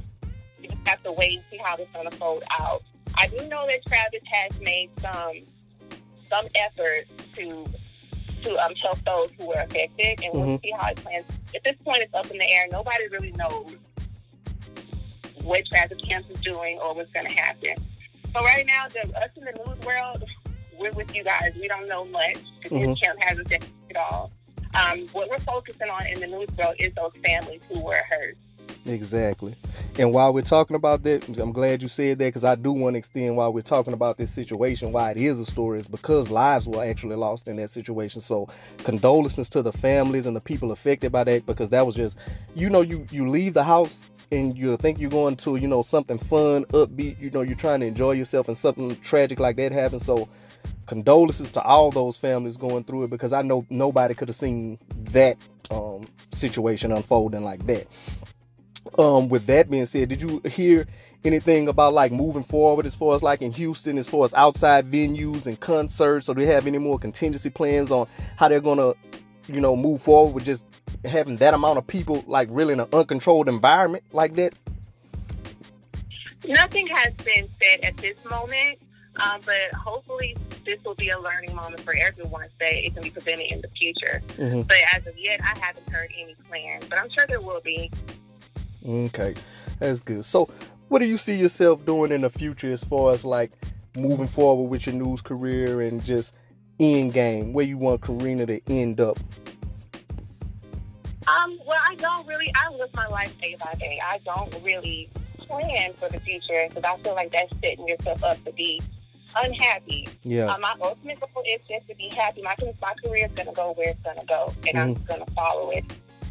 You 0.62 0.70
just 0.70 0.88
have 0.88 1.02
to 1.04 1.12
wait 1.12 1.34
and 1.38 1.44
see 1.50 1.58
how 1.58 1.76
this 1.78 1.88
is 1.88 1.94
going 1.94 2.10
to 2.10 2.18
fold 2.18 2.44
out. 2.60 2.84
I 3.16 3.28
do 3.28 3.38
know 3.48 3.66
that 3.68 3.86
Travis 3.88 4.22
has 4.32 4.60
made 4.60 4.90
some 5.02 5.32
some 6.24 6.46
effort 6.56 7.06
to 7.36 7.66
to 8.48 8.66
um, 8.66 8.74
help 8.76 9.04
those 9.06 9.28
who 9.38 9.48
were 9.48 9.56
affected, 9.56 10.22
and 10.24 10.34
we'll 10.34 10.60
see 10.64 10.72
how 10.78 10.90
it 10.90 10.98
plans. 10.98 11.26
At 11.56 11.64
this 11.64 11.76
point, 11.84 12.00
it's 12.04 12.14
up 12.14 12.30
in 12.32 12.38
the 12.38 12.50
air. 12.50 12.66
Nobody 12.72 13.08
really 13.10 13.32
knows 13.34 13.76
what 15.44 15.66
Travis 15.68 15.98
Kemp 16.08 16.30
is 16.30 16.40
doing 16.42 16.78
or 16.80 16.94
what's 16.96 17.12
going 17.12 17.28
to 17.28 17.34
happen. 17.34 17.76
So 18.34 18.44
right 18.44 18.66
now, 18.66 18.88
the, 18.90 19.02
us 19.18 19.30
in 19.36 19.46
the 19.46 19.52
news 19.66 19.86
world, 19.86 20.24
we're 20.78 20.92
with 20.92 21.16
you 21.16 21.24
guys. 21.24 21.54
We 21.60 21.68
don't 21.68 21.88
know 21.88 22.06
much 22.06 22.38
because 22.62 22.78
Mhm. 22.80 23.02
Kemp 23.02 23.20
hasn't 23.22 23.52
it 23.52 23.98
all. 23.98 24.32
Um, 24.76 25.08
what 25.10 25.30
we're 25.30 25.40
focusing 25.40 25.90
on 25.90 26.06
in 26.08 26.20
the 26.20 26.28
news 26.28 26.50
world 26.58 26.76
is 26.78 26.94
those 26.94 27.14
families 27.24 27.62
who 27.70 27.80
were 27.80 28.02
hurt. 28.10 28.38
Exactly. 28.88 29.54
And 30.00 30.14
while 30.14 30.34
we're 30.34 30.42
talking 30.44 30.76
about 30.76 31.04
that, 31.04 31.28
I'm 31.38 31.52
glad 31.52 31.82
you 31.82 31.90
said 31.90 32.18
that 32.20 32.26
because 32.26 32.46
I 32.46 32.56
do 32.56 32.72
want 32.72 32.94
to 32.94 33.00
extend 33.00 33.36
while 33.36 33.52
we're 33.52 33.62
talking 33.62 33.94
about 33.94 34.18
this 34.18 34.32
situation, 34.32 34.94
why 34.94 35.12
it 35.12 35.18
is 35.18 35.40
a 35.40 35.46
story 35.46 35.80
is 35.80 35.88
because 35.88 36.30
lives 36.30 36.68
were 36.68 36.84
actually 36.84 37.18
lost 37.18 37.48
in 37.50 37.58
that 37.58 37.70
situation. 37.70 38.22
So 38.22 38.48
condolences 38.80 39.50
to 39.50 39.62
the 39.62 39.74
families 39.74 40.26
and 40.26 40.36
the 40.36 40.40
people 40.42 40.72
affected 40.72 41.12
by 41.12 41.26
that 41.26 41.46
because 41.46 41.70
that 41.70 41.86
was 41.86 41.96
just, 41.96 42.18
you 42.56 42.70
know, 42.70 42.82
you 42.82 43.06
you 43.12 43.30
leave 43.30 43.54
the 43.54 43.64
house 43.64 44.10
and 44.32 44.58
you 44.58 44.78
think 44.78 45.00
you're 45.00 45.10
going 45.10 45.36
to, 45.38 45.58
you 45.58 45.68
know, 45.68 45.82
something 45.82 46.18
fun, 46.18 46.64
upbeat, 46.66 47.20
you 47.20 47.30
know, 47.32 47.42
you're 47.42 47.58
trying 47.58 47.82
to 47.82 47.86
enjoy 47.88 48.12
yourself 48.12 48.48
and 48.48 48.58
something 48.58 48.96
tragic 48.98 49.40
like 49.40 49.58
that 49.58 49.72
happens. 49.74 50.06
So 50.06 50.30
condolences 50.86 51.52
to 51.52 51.62
all 51.62 51.92
those 51.92 52.18
families 52.18 52.58
going 52.58 52.84
through 52.86 53.04
it 53.04 53.10
because 53.10 53.34
I 53.34 53.42
know 53.42 53.66
nobody 53.70 54.14
could 54.14 54.30
have 54.30 54.38
seen 54.38 54.80
that 55.12 55.38
um, 55.70 56.02
situation 56.32 56.92
unfolding 56.92 57.44
like 57.44 57.66
that. 57.68 57.88
Um, 58.98 59.30
with 59.30 59.46
that 59.46 59.70
being 59.70 59.86
said, 59.86 60.10
did 60.10 60.22
you 60.22 60.42
hear 60.50 60.88
anything 61.24 61.68
about 61.68 61.94
like 61.94 62.12
moving 62.12 62.44
forward 62.44 62.86
as 62.86 62.96
far 62.96 63.16
as 63.16 63.22
like 63.22 63.42
in 63.42 63.52
Houston, 63.52 63.98
as 63.98 64.08
far 64.08 64.26
as 64.26 64.34
outside 64.34 64.92
venues 64.92 65.46
and 65.46 65.60
concerts? 65.60 66.30
Or 66.30 66.36
do 66.36 66.44
they 66.44 66.52
have 66.52 66.66
any 66.66 66.80
more 66.80 66.98
contingency 66.98 67.50
plans 67.50 67.92
on 67.92 68.08
how 68.38 68.48
they're 68.48 68.60
gonna, 68.60 68.94
you 69.48 69.62
know, 69.62 69.76
move 69.76 70.02
forward 70.02 70.34
with 70.34 70.46
just 70.46 70.66
having 71.06 71.38
that 71.38 71.54
amount 71.54 71.78
of 71.78 71.86
people 71.86 72.24
like 72.28 72.48
really 72.52 72.74
in 72.74 72.80
an 72.80 72.88
uncontrolled 72.92 73.48
environment 73.48 74.04
like 74.14 74.34
that? 74.36 74.54
Nothing 76.48 76.88
has 76.88 77.14
been 77.14 77.50
said 77.62 77.82
at 77.82 77.98
this 77.98 78.16
moment, 78.30 78.80
um, 79.18 79.42
but 79.46 79.74
hopefully 79.78 80.36
this 80.66 80.84
will 80.84 80.96
be 80.96 81.10
a 81.10 81.20
learning 81.20 81.54
moment 81.56 81.82
for 81.82 81.94
everyone 81.94 82.48
so 82.48 82.56
that 82.62 82.74
it 82.74 82.94
can 82.94 83.04
be 83.04 83.10
prevented 83.10 83.52
in 83.52 83.62
the 83.62 83.68
future. 83.70 84.22
Mhm. 84.38 84.68
But 84.68 84.78
as 84.94 85.06
of 85.06 85.18
yet, 85.18 85.40
I 85.44 85.58
haven't 85.60 85.88
heard 85.90 86.10
any 86.20 86.36
plans, 86.50 86.86
but 86.90 86.98
I'm 86.98 87.10
sure 87.10 87.26
there 87.28 87.42
will 87.42 87.62
be. 87.62 87.92
Okay, 88.86 89.36
that's 89.80 90.02
good. 90.02 90.26
So, 90.26 90.50
what 90.88 91.00
do 91.00 91.06
you 91.06 91.18
see 91.18 91.36
yourself 91.36 91.86
doing 91.86 92.12
in 92.12 92.22
the 92.22 92.30
future 92.30 92.72
as 92.72 92.84
far 92.84 93.12
as 93.12 93.26
like 93.26 93.52
moving 93.96 94.28
forward 94.28 94.70
with 94.70 94.86
your 94.86 94.96
news 94.96 95.22
career 95.22 95.82
and 95.82 96.04
just 96.04 96.34
end 96.80 97.14
game? 97.14 97.54
Where 97.54 97.66
you 97.66 97.78
want 97.78 98.02
Karina 98.02 98.46
to 98.46 98.62
end 98.68 99.00
up? 99.00 99.20
Um, 101.28 101.60
well, 101.66 101.80
I 101.86 101.96
don't 101.96 102.26
really. 102.26 102.52
I 102.56 102.70
live 102.74 102.94
my 102.94 103.08
life 103.08 103.38
day 103.42 103.56
by 103.60 103.74
day. 103.76 104.00
I 104.04 104.20
don't 104.20 104.54
really 104.64 105.10
plan 105.40 105.94
for 106.00 106.10
the 106.10 106.20
future 106.22 106.68
because 106.70 106.84
I 106.84 106.98
feel 107.02 107.16
like 107.16 107.32
that's 107.32 107.52
setting 107.62 107.88
yourself 107.88 108.24
up 108.24 108.44
to 108.46 108.52
be 108.54 108.82
unhappy. 109.36 110.08
Yeah. 110.24 110.46
Uh, 110.46 110.58
my 110.60 110.74
ultimate 110.82 111.20
goal 111.20 111.44
is 111.48 111.62
just 111.68 111.88
to 111.88 111.96
be 111.96 112.10
happy. 112.10 112.42
My 112.44 112.56
my 112.82 112.94
career 113.04 113.26
is 113.26 113.32
going 113.34 113.48
to 113.48 113.54
go 113.54 113.74
where 113.74 113.90
it's 113.90 114.02
going 114.02 114.20
to 114.20 114.26
go, 114.26 114.54
and 114.68 114.80
I'm 114.80 114.94
going 114.94 115.26
to 115.26 115.32
follow 115.34 115.72
it. 115.72 115.84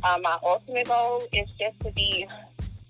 Uh, 0.07 0.19
my 0.23 0.39
ultimate 0.45 0.87
goal 0.87 1.25
is 1.33 1.49
just 1.59 1.79
to 1.81 1.91
be 1.91 2.29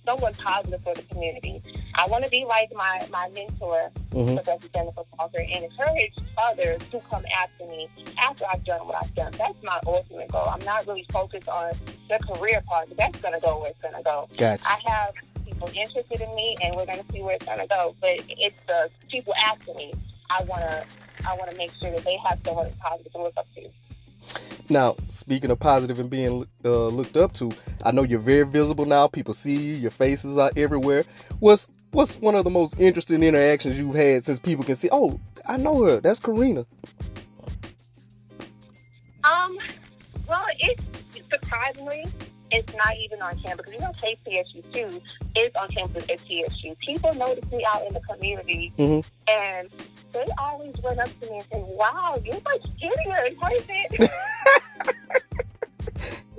someone 0.04 0.34
positive 0.34 0.82
for 0.82 0.94
the 0.94 1.02
community. 1.04 1.62
I 1.94 2.06
want 2.06 2.24
to 2.24 2.30
be 2.30 2.44
like 2.44 2.70
my 2.74 3.06
my 3.10 3.30
mentor, 3.30 3.90
hmm 4.12 4.34
Professor 4.34 4.68
Jennifer 4.74 5.02
Walker, 5.18 5.38
and 5.38 5.64
encourage 5.64 6.12
others 6.36 6.82
to 6.90 7.00
come 7.10 7.24
after 7.42 7.64
me 7.66 7.88
after 8.18 8.44
I've 8.52 8.64
done 8.66 8.86
what 8.86 8.96
I've 9.02 9.14
done. 9.14 9.32
That's 9.38 9.60
my 9.62 9.80
ultimate 9.86 10.30
goal. 10.30 10.46
I'm 10.46 10.64
not 10.66 10.86
really 10.86 11.06
focused 11.10 11.48
on 11.48 11.72
the 12.10 12.18
career 12.18 12.60
part, 12.66 12.88
but 12.88 12.98
that's 12.98 13.18
going 13.20 13.32
to 13.32 13.40
go 13.40 13.60
where 13.60 13.70
it's 13.70 13.80
going 13.80 13.94
to 13.94 14.02
go. 14.02 14.28
Gotcha. 14.36 14.62
I 14.68 14.78
have 14.86 15.14
people 15.46 15.70
interested 15.74 16.20
in 16.20 16.34
me, 16.36 16.56
and 16.62 16.76
we're 16.76 16.86
going 16.86 17.02
to 17.02 17.12
see 17.12 17.22
where 17.22 17.36
it's 17.36 17.46
going 17.46 17.60
to 17.60 17.66
go. 17.66 17.94
But 18.02 18.20
it's 18.28 18.58
the 18.66 18.90
people 19.10 19.32
after 19.42 19.72
me. 19.72 19.94
I 20.28 20.42
want 20.44 20.60
to. 20.62 20.84
I 21.26 21.34
want 21.34 21.50
to 21.50 21.56
make 21.56 21.72
sure 21.80 21.90
that 21.90 22.04
they 22.04 22.18
have 22.28 22.38
someone 22.44 22.70
positive 22.78 23.10
to 23.12 23.22
look 23.22 23.36
up 23.38 23.46
to. 23.54 23.68
Now, 24.68 24.96
speaking 25.08 25.50
of 25.50 25.58
positive 25.60 26.00
and 26.00 26.10
being 26.10 26.46
uh, 26.64 26.86
looked 26.88 27.16
up 27.16 27.32
to, 27.34 27.52
I 27.84 27.92
know 27.92 28.02
you're 28.02 28.18
very 28.18 28.44
visible 28.44 28.84
now. 28.84 29.06
People 29.06 29.34
see 29.34 29.54
you. 29.56 29.74
Your 29.74 29.90
faces 29.92 30.38
are 30.38 30.50
everywhere. 30.56 31.04
What's 31.40 31.68
What's 31.92 32.16
one 32.16 32.34
of 32.34 32.44
the 32.44 32.50
most 32.50 32.78
interesting 32.78 33.22
interactions 33.22 33.78
you've 33.78 33.94
had 33.94 34.24
since 34.24 34.38
people 34.38 34.64
can 34.64 34.76
see? 34.76 34.88
Oh, 34.92 35.18
I 35.46 35.56
know 35.56 35.82
her. 35.84 35.98
That's 36.00 36.20
Karina. 36.20 36.66
Um, 39.24 39.56
well, 40.28 40.44
it's 40.58 40.82
surprisingly, 41.30 42.04
it's 42.50 42.74
not 42.74 42.94
even 43.02 43.22
on 43.22 43.38
campus. 43.38 43.66
You 43.72 43.78
know, 43.78 43.92
KTSU 44.02 44.72
too 44.72 45.00
is 45.36 45.52
on 45.54 45.68
campus 45.68 46.04
at 46.10 46.20
TSU. 46.20 46.74
People 46.84 47.14
notice 47.14 47.50
me 47.50 47.64
out 47.72 47.86
in 47.86 47.94
the 47.94 48.00
community, 48.00 48.72
Mhm. 48.78 49.04
and 49.28 49.70
they 50.24 50.32
always 50.38 50.74
run 50.82 50.98
up 50.98 51.08
to 51.20 51.30
me 51.30 51.38
and 51.38 51.46
say, 51.52 51.64
"Wow, 51.66 52.20
you're 52.24 52.40
much 52.42 52.62
skinnier 52.76 53.24
in 53.26 53.36
person." 53.36 54.08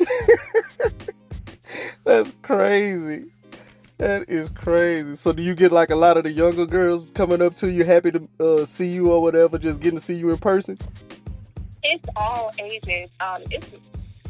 That's 2.03 2.31
crazy. 2.41 3.25
That 3.97 4.29
is 4.29 4.49
crazy. 4.49 5.15
So, 5.15 5.31
do 5.33 5.41
you 5.41 5.55
get 5.55 5.71
like 5.71 5.89
a 5.89 5.95
lot 5.95 6.17
of 6.17 6.23
the 6.23 6.31
younger 6.31 6.65
girls 6.65 7.11
coming 7.11 7.41
up 7.41 7.55
to 7.57 7.71
you, 7.71 7.83
happy 7.83 8.11
to 8.11 8.27
uh, 8.39 8.65
see 8.65 8.87
you 8.87 9.11
or 9.11 9.21
whatever, 9.21 9.57
just 9.57 9.79
getting 9.79 9.97
to 9.99 10.03
see 10.05 10.15
you 10.15 10.29
in 10.29 10.37
person? 10.37 10.77
it's 11.87 12.05
all 12.15 12.51
ages. 12.59 13.09
Um, 13.19 13.43
it's 13.49 13.67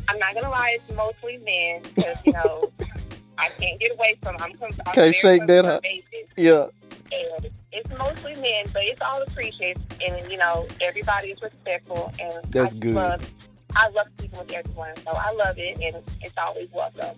I'm 0.08 0.20
not 0.20 0.34
gonna 0.34 0.50
lie, 0.50 0.78
it's 0.80 0.96
mostly 0.96 1.38
men 1.38 1.82
because 1.96 2.18
you 2.26 2.34
know 2.34 2.72
I 3.38 3.50
can't 3.50 3.80
get 3.80 3.92
away 3.92 4.18
from. 4.22 4.36
I'm, 4.40 4.54
Can't 4.94 5.16
shake 5.16 5.46
that, 5.48 5.66
huh? 5.66 5.80
pervasive. 5.80 6.32
Yeah. 6.36 6.68
And 7.12 7.50
it's 7.72 7.90
mostly 7.98 8.36
men, 8.36 8.66
but 8.74 8.84
it's 8.84 9.02
all 9.02 9.22
appreciated, 9.22 9.82
and 10.06 10.32
you 10.32 10.38
know 10.38 10.68
everybody 10.82 11.30
is 11.30 11.42
respectful, 11.42 12.14
and 12.20 12.52
That's 12.52 12.74
I 12.74 12.78
good. 12.78 12.96
Love, 12.96 13.32
I 13.76 13.90
love 13.90 14.08
speaking 14.18 14.40
with 14.40 14.52
everyone, 14.52 14.96
so 14.98 15.12
I 15.12 15.32
love 15.32 15.58
it, 15.58 15.80
and 15.82 16.04
it's 16.22 16.38
always 16.38 16.70
welcome. 16.72 17.16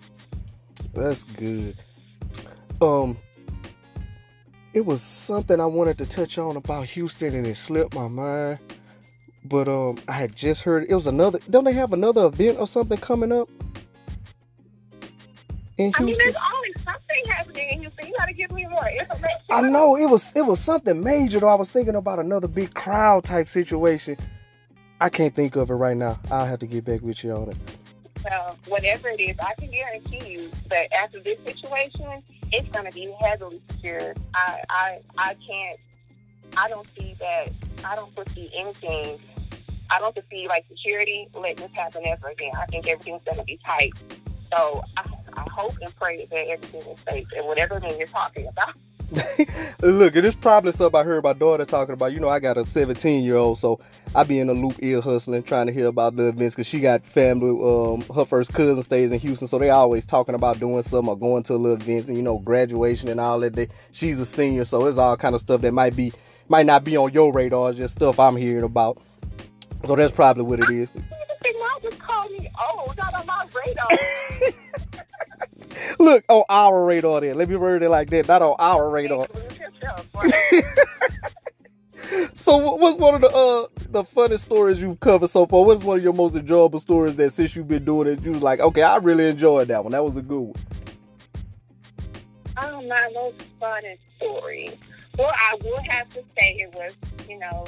That's 0.94 1.24
good. 1.24 1.76
Um, 2.80 3.16
it 4.72 4.84
was 4.84 5.02
something 5.02 5.60
I 5.60 5.66
wanted 5.66 5.98
to 5.98 6.06
touch 6.06 6.38
on 6.38 6.56
about 6.56 6.86
Houston, 6.86 7.34
and 7.34 7.46
it 7.46 7.56
slipped 7.56 7.94
my 7.94 8.08
mind. 8.08 8.58
But 9.44 9.68
um, 9.68 9.98
I 10.06 10.12
had 10.12 10.36
just 10.36 10.62
heard 10.62 10.84
it 10.88 10.94
was 10.94 11.06
another. 11.06 11.40
Don't 11.48 11.64
they 11.64 11.72
have 11.72 11.92
another 11.92 12.26
event 12.26 12.58
or 12.58 12.66
something 12.66 12.98
coming 12.98 13.32
up 13.32 13.48
in 15.80 15.92
I 15.96 16.02
mean, 16.02 16.16
in 18.28 18.34
Houston. 18.36 18.58
You 18.58 18.64
gotta 18.66 18.78
give 18.80 18.90
me 18.90 19.00
more 19.00 19.06
information. 19.06 19.40
I 19.50 19.60
know 19.62 19.96
it 19.96 20.06
was 20.06 20.32
it 20.34 20.42
was 20.42 20.60
something 20.60 21.02
major 21.02 21.40
though. 21.40 21.48
I 21.48 21.54
was 21.54 21.70
thinking 21.70 21.94
about 21.94 22.18
another 22.18 22.48
big 22.48 22.74
crowd 22.74 23.24
type 23.24 23.48
situation. 23.48 24.16
I 25.00 25.08
can't 25.08 25.34
think 25.34 25.56
of 25.56 25.70
it 25.70 25.74
right 25.74 25.96
now. 25.96 26.18
I'll 26.30 26.46
have 26.46 26.58
to 26.60 26.66
get 26.66 26.84
back 26.84 27.00
with 27.00 27.24
you 27.24 27.32
on 27.32 27.48
it. 27.48 27.56
Well, 28.22 28.56
whatever 28.68 29.08
it 29.08 29.20
is, 29.20 29.36
I 29.40 29.54
can 29.54 29.70
guarantee 29.70 30.30
you 30.30 30.50
that 30.68 30.92
after 30.92 31.20
this 31.20 31.38
situation, 31.40 32.22
it's 32.52 32.68
going 32.68 32.84
to 32.84 32.92
be 32.92 33.10
heavily 33.18 33.62
secured. 33.70 34.18
I, 34.34 34.60
I, 34.68 34.98
I 35.16 35.36
can't. 35.48 35.78
I 36.56 36.68
don't 36.68 36.86
see 36.98 37.14
that. 37.18 37.50
I 37.82 37.96
don't 37.96 38.14
foresee 38.14 38.50
anything. 38.58 39.18
I 39.88 39.98
don't 39.98 40.14
foresee 40.14 40.46
like 40.48 40.66
security 40.68 41.28
letting 41.34 41.56
this 41.56 41.72
happen 41.72 42.02
ever 42.04 42.28
again. 42.28 42.52
I 42.56 42.66
think 42.66 42.86
everything's 42.86 43.22
going 43.24 43.38
to 43.38 43.44
be 43.44 43.58
tight. 43.64 43.92
So 44.52 44.84
I 44.96 45.02
hope 45.50 45.76
and 45.82 45.94
pray 45.96 46.26
that 46.26 46.48
everything 46.48 46.82
is 46.82 46.98
safe 47.08 47.28
and 47.36 47.46
whatever 47.46 47.76
it 47.76 47.84
is 47.84 47.98
you're 47.98 48.06
talking 48.06 48.46
about. 48.46 48.74
Look, 49.82 50.14
it 50.14 50.24
is 50.24 50.36
probably 50.36 50.70
something 50.70 51.00
I 51.00 51.02
heard 51.02 51.24
my 51.24 51.32
daughter 51.32 51.64
talking 51.64 51.94
about. 51.94 52.12
You 52.12 52.20
know, 52.20 52.28
I 52.28 52.38
got 52.38 52.56
a 52.56 52.64
17 52.64 53.24
year 53.24 53.36
old, 53.36 53.58
so 53.58 53.80
I 54.14 54.22
be 54.22 54.38
in 54.38 54.46
the 54.46 54.54
loop 54.54 54.76
ear 54.80 55.00
hustling, 55.00 55.42
trying 55.42 55.66
to 55.66 55.72
hear 55.72 55.88
about 55.88 56.14
the 56.14 56.28
events 56.28 56.54
because 56.54 56.68
she 56.68 56.78
got 56.78 57.04
family. 57.04 57.50
Um, 57.50 58.02
her 58.14 58.24
first 58.24 58.52
cousin 58.52 58.82
stays 58.82 59.10
in 59.10 59.18
Houston, 59.18 59.48
so 59.48 59.58
they 59.58 59.70
always 59.70 60.06
talking 60.06 60.36
about 60.36 60.60
doing 60.60 60.82
something 60.82 61.08
or 61.08 61.18
going 61.18 61.42
to 61.44 61.56
little 61.56 61.76
events 61.76 62.08
and 62.08 62.16
you 62.16 62.22
know 62.22 62.38
graduation 62.38 63.08
and 63.08 63.18
all 63.18 63.40
that. 63.40 63.54
They, 63.54 63.68
she's 63.90 64.20
a 64.20 64.26
senior, 64.26 64.64
so 64.64 64.86
it's 64.86 64.98
all 64.98 65.16
kind 65.16 65.34
of 65.34 65.40
stuff 65.40 65.60
that 65.62 65.72
might 65.72 65.96
be 65.96 66.12
might 66.48 66.66
not 66.66 66.84
be 66.84 66.96
on 66.96 67.12
your 67.12 67.32
radar, 67.32 67.72
just 67.72 67.94
stuff 67.94 68.20
I'm 68.20 68.36
hearing 68.36 68.64
about. 68.64 69.02
So 69.86 69.96
that's 69.96 70.12
probably 70.12 70.44
what 70.44 70.60
it 70.60 70.70
is. 70.70 70.88
They 71.42 71.52
might 71.52 71.78
just 71.82 71.98
call 71.98 72.28
me 72.28 72.50
old, 72.68 72.96
not 72.96 73.14
on 73.14 73.26
my 73.26 73.46
radar. 73.54 74.52
Look 76.04 76.24
on 76.28 76.44
our 76.48 76.84
radar, 76.84 77.20
then 77.20 77.36
let 77.36 77.48
me 77.48 77.56
word 77.56 77.82
it 77.82 77.90
like 77.90 78.08
that. 78.10 78.26
Not 78.26 78.40
on 78.42 78.56
our 78.58 78.88
radar. 78.88 79.26
Inclusion 79.26 79.72
love. 79.82 80.06
Right? 80.14 80.64
so 82.36 82.56
what- 82.56 82.80
what's 82.80 82.98
one 82.98 83.14
of 83.16 83.20
the 83.20 83.28
uh 83.28 83.66
the 83.90 84.04
funniest 84.04 84.44
stories 84.44 84.80
you've 84.80 84.98
covered 85.00 85.28
so 85.28 85.44
far? 85.46 85.64
What's 85.64 85.84
one 85.84 85.98
of 85.98 86.02
your 86.02 86.12
most 86.14 86.34
enjoyable 86.36 86.80
stories 86.80 87.16
that 87.16 87.32
since 87.34 87.54
you've 87.54 87.68
been 87.68 87.84
doing 87.84 88.08
it, 88.08 88.22
you 88.22 88.30
was 88.30 88.42
like, 88.42 88.60
okay, 88.60 88.82
I 88.82 88.96
really 88.96 89.26
enjoyed 89.28 89.68
that 89.68 89.84
one. 89.84 89.92
That 89.92 90.04
was 90.04 90.16
a 90.16 90.22
good 90.22 90.40
one. 90.40 90.54
Oh, 92.62 92.86
my 92.86 93.08
most 93.14 93.42
funny 93.58 93.96
story. 94.16 94.70
Well, 95.18 95.32
I 95.34 95.56
will 95.62 95.82
have 95.88 96.08
to 96.10 96.22
say 96.38 96.56
it 96.66 96.74
was, 96.74 96.96
you 97.28 97.38
know, 97.38 97.66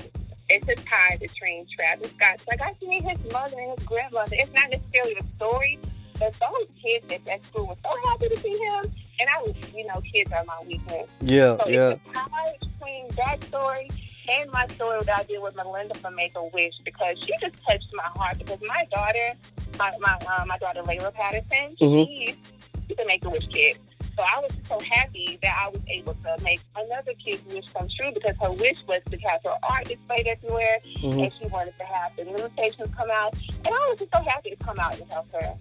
it's 0.49 0.69
a 0.69 0.75
tie 0.75 1.17
between 1.21 1.67
Travis 1.75 2.11
Scott. 2.13 2.41
So 2.41 2.47
I 2.53 2.57
got 2.57 2.79
to 2.81 2.87
meet 2.89 3.03
his 3.03 3.19
mother 3.33 3.57
and 3.59 3.79
his 3.79 3.87
grandmother. 3.87 4.37
It's 4.39 4.53
not 4.55 4.71
necessarily 4.71 5.17
a 5.21 5.25
story, 5.37 5.79
but 6.23 6.35
those 6.41 6.69
kids 6.81 7.13
at 7.13 7.25
that 7.25 7.43
school 7.43 7.67
were 7.67 7.75
so 7.75 8.09
happy 8.11 8.29
to 8.29 8.39
see 8.39 8.51
him. 8.57 8.93
And 9.21 9.29
I 9.29 9.43
was, 9.43 9.55
you 9.75 9.87
know, 9.87 10.01
kids 10.13 10.31
are 10.33 10.45
my 10.45 10.57
weakness. 10.67 11.09
Yeah, 11.21 11.57
So 11.59 11.69
yeah. 11.69 11.91
it's 11.91 12.01
a 12.11 12.13
tie 12.15 12.53
between 12.61 13.09
that 13.17 13.45
story 13.45 13.91
and 14.41 14.51
my 14.53 14.67
story 14.69 15.01
that 15.05 15.19
I 15.19 15.23
did 15.25 15.43
with 15.43 15.57
Melinda 15.57 15.95
from 15.99 16.15
Make 16.15 16.33
a 16.37 16.45
Wish 16.47 16.75
because 16.85 17.19
she 17.19 17.33
just 17.41 17.59
touched 17.69 17.89
my 17.95 18.05
heart. 18.17 18.39
Because 18.39 18.59
my 18.67 18.87
daughter, 18.95 19.29
my 19.79 19.93
my, 20.01 20.17
uh, 20.29 20.45
my 20.47 20.59
daughter 20.59 20.83
Layla 20.83 21.13
Patterson, 21.13 21.77
Mhm. 21.81 22.07
she, 22.07 22.37
a 22.99 23.07
Make 23.07 23.25
a 23.25 23.31
Wish 23.31 23.49
kid. 23.49 23.79
So 24.17 24.23
I 24.23 24.41
was 24.41 24.51
so 24.69 24.79
happy 24.81 25.39
that 25.41 25.57
I 25.59 25.69
was 25.71 25.81
able 25.89 26.13
to 26.15 26.37
make 26.45 26.61
another 26.77 27.13
kid's 27.25 27.43
wish 27.47 27.65
come 27.73 27.89
true 27.97 28.13
because 28.13 28.37
her 28.43 28.53
wish 28.53 28.79
was 28.87 29.01
to 29.11 29.17
have 29.19 29.41
her 29.43 29.55
art 29.63 29.87
displayed 29.89 30.27
everywhere, 30.27 30.79
Mhm. 30.99 31.25
and 31.25 31.33
she 31.41 31.47
wanted 31.49 31.73
to 31.79 31.85
have 31.85 32.15
the 32.17 32.25
news 32.25 32.51
stations 32.53 32.95
come 32.95 33.11
out. 33.11 33.35
And 33.65 33.69
I 33.69 33.89
was 33.89 33.99
just 33.99 34.13
so 34.13 34.21
happy 34.23 34.51
to 34.51 34.57
come 34.57 34.79
out 34.79 34.99
and 35.01 35.11
help 35.11 35.33
her. 35.33 35.55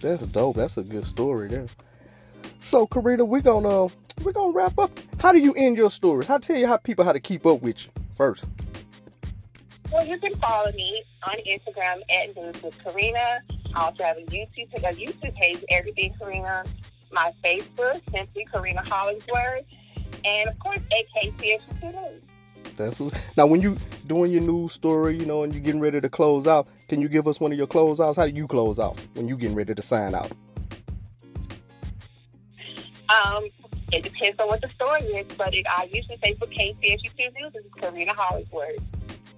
That's 0.00 0.24
dope. 0.28 0.56
That's 0.56 0.76
a 0.78 0.82
good 0.82 1.06
story 1.06 1.48
there. 1.48 1.66
So 2.64 2.86
Karina, 2.86 3.24
we're 3.24 3.42
gonna 3.42 3.88
we're 4.22 4.32
gonna 4.32 4.52
wrap 4.52 4.78
up. 4.78 4.90
How 5.18 5.32
do 5.32 5.38
you 5.38 5.52
end 5.54 5.76
your 5.76 5.90
stories? 5.90 6.26
How 6.26 6.38
tell 6.38 6.56
you 6.56 6.66
how 6.66 6.78
people 6.78 7.04
how 7.04 7.12
to 7.12 7.20
keep 7.20 7.44
up 7.44 7.60
with 7.60 7.84
you 7.84 7.90
first? 8.16 8.44
Well, 9.92 10.06
you 10.06 10.18
can 10.18 10.34
follow 10.36 10.72
me 10.72 11.04
on 11.28 11.36
Instagram 11.46 12.00
at 12.10 12.34
News 12.36 12.62
with 12.62 12.82
Karina. 12.82 13.40
I 13.74 13.86
also 13.86 14.04
have 14.04 14.18
a 14.18 14.22
YouTube 14.22 14.72
a 14.74 14.92
YouTube 14.92 15.34
page, 15.34 15.64
Everything 15.70 16.14
Karina. 16.18 16.64
My 17.12 17.32
Facebook, 17.44 18.00
simply 18.10 18.44
Karina 18.52 18.82
Hollingsworth, 18.84 19.64
and 20.24 20.48
of 20.48 20.58
course, 20.58 20.80
AKCS 21.14 21.60
News. 21.80 22.22
That's 22.76 22.98
what, 22.98 23.14
now 23.36 23.46
when 23.46 23.60
you 23.60 23.76
doing 24.08 24.32
your 24.32 24.42
news 24.42 24.72
story, 24.72 25.16
you 25.18 25.24
know, 25.24 25.44
and 25.44 25.54
you're 25.54 25.62
getting 25.62 25.80
ready 25.80 26.00
to 26.00 26.08
close 26.08 26.48
out. 26.48 26.66
Can 26.88 27.00
you 27.00 27.08
give 27.08 27.28
us 27.28 27.38
one 27.38 27.52
of 27.52 27.58
your 27.58 27.68
close 27.68 28.00
outs? 28.00 28.16
How 28.16 28.26
do 28.26 28.32
you 28.32 28.48
close 28.48 28.80
out 28.80 28.98
when 29.14 29.28
you 29.28 29.36
getting 29.36 29.54
ready 29.54 29.74
to 29.74 29.82
sign 29.82 30.14
out? 30.14 30.30
Um, 33.08 33.48
it 33.92 34.02
depends 34.02 34.40
on 34.40 34.48
what 34.48 34.60
the 34.60 34.68
story 34.74 35.02
is, 35.02 35.26
but 35.36 35.54
it, 35.54 35.66
I 35.68 35.88
usually 35.92 36.18
say 36.22 36.34
for 36.34 36.46
KTSU 36.46 36.82
News, 37.16 37.52
this 37.52 37.64
is 37.64 37.72
Karina 37.80 38.12
Hollingsworth. 38.12 38.80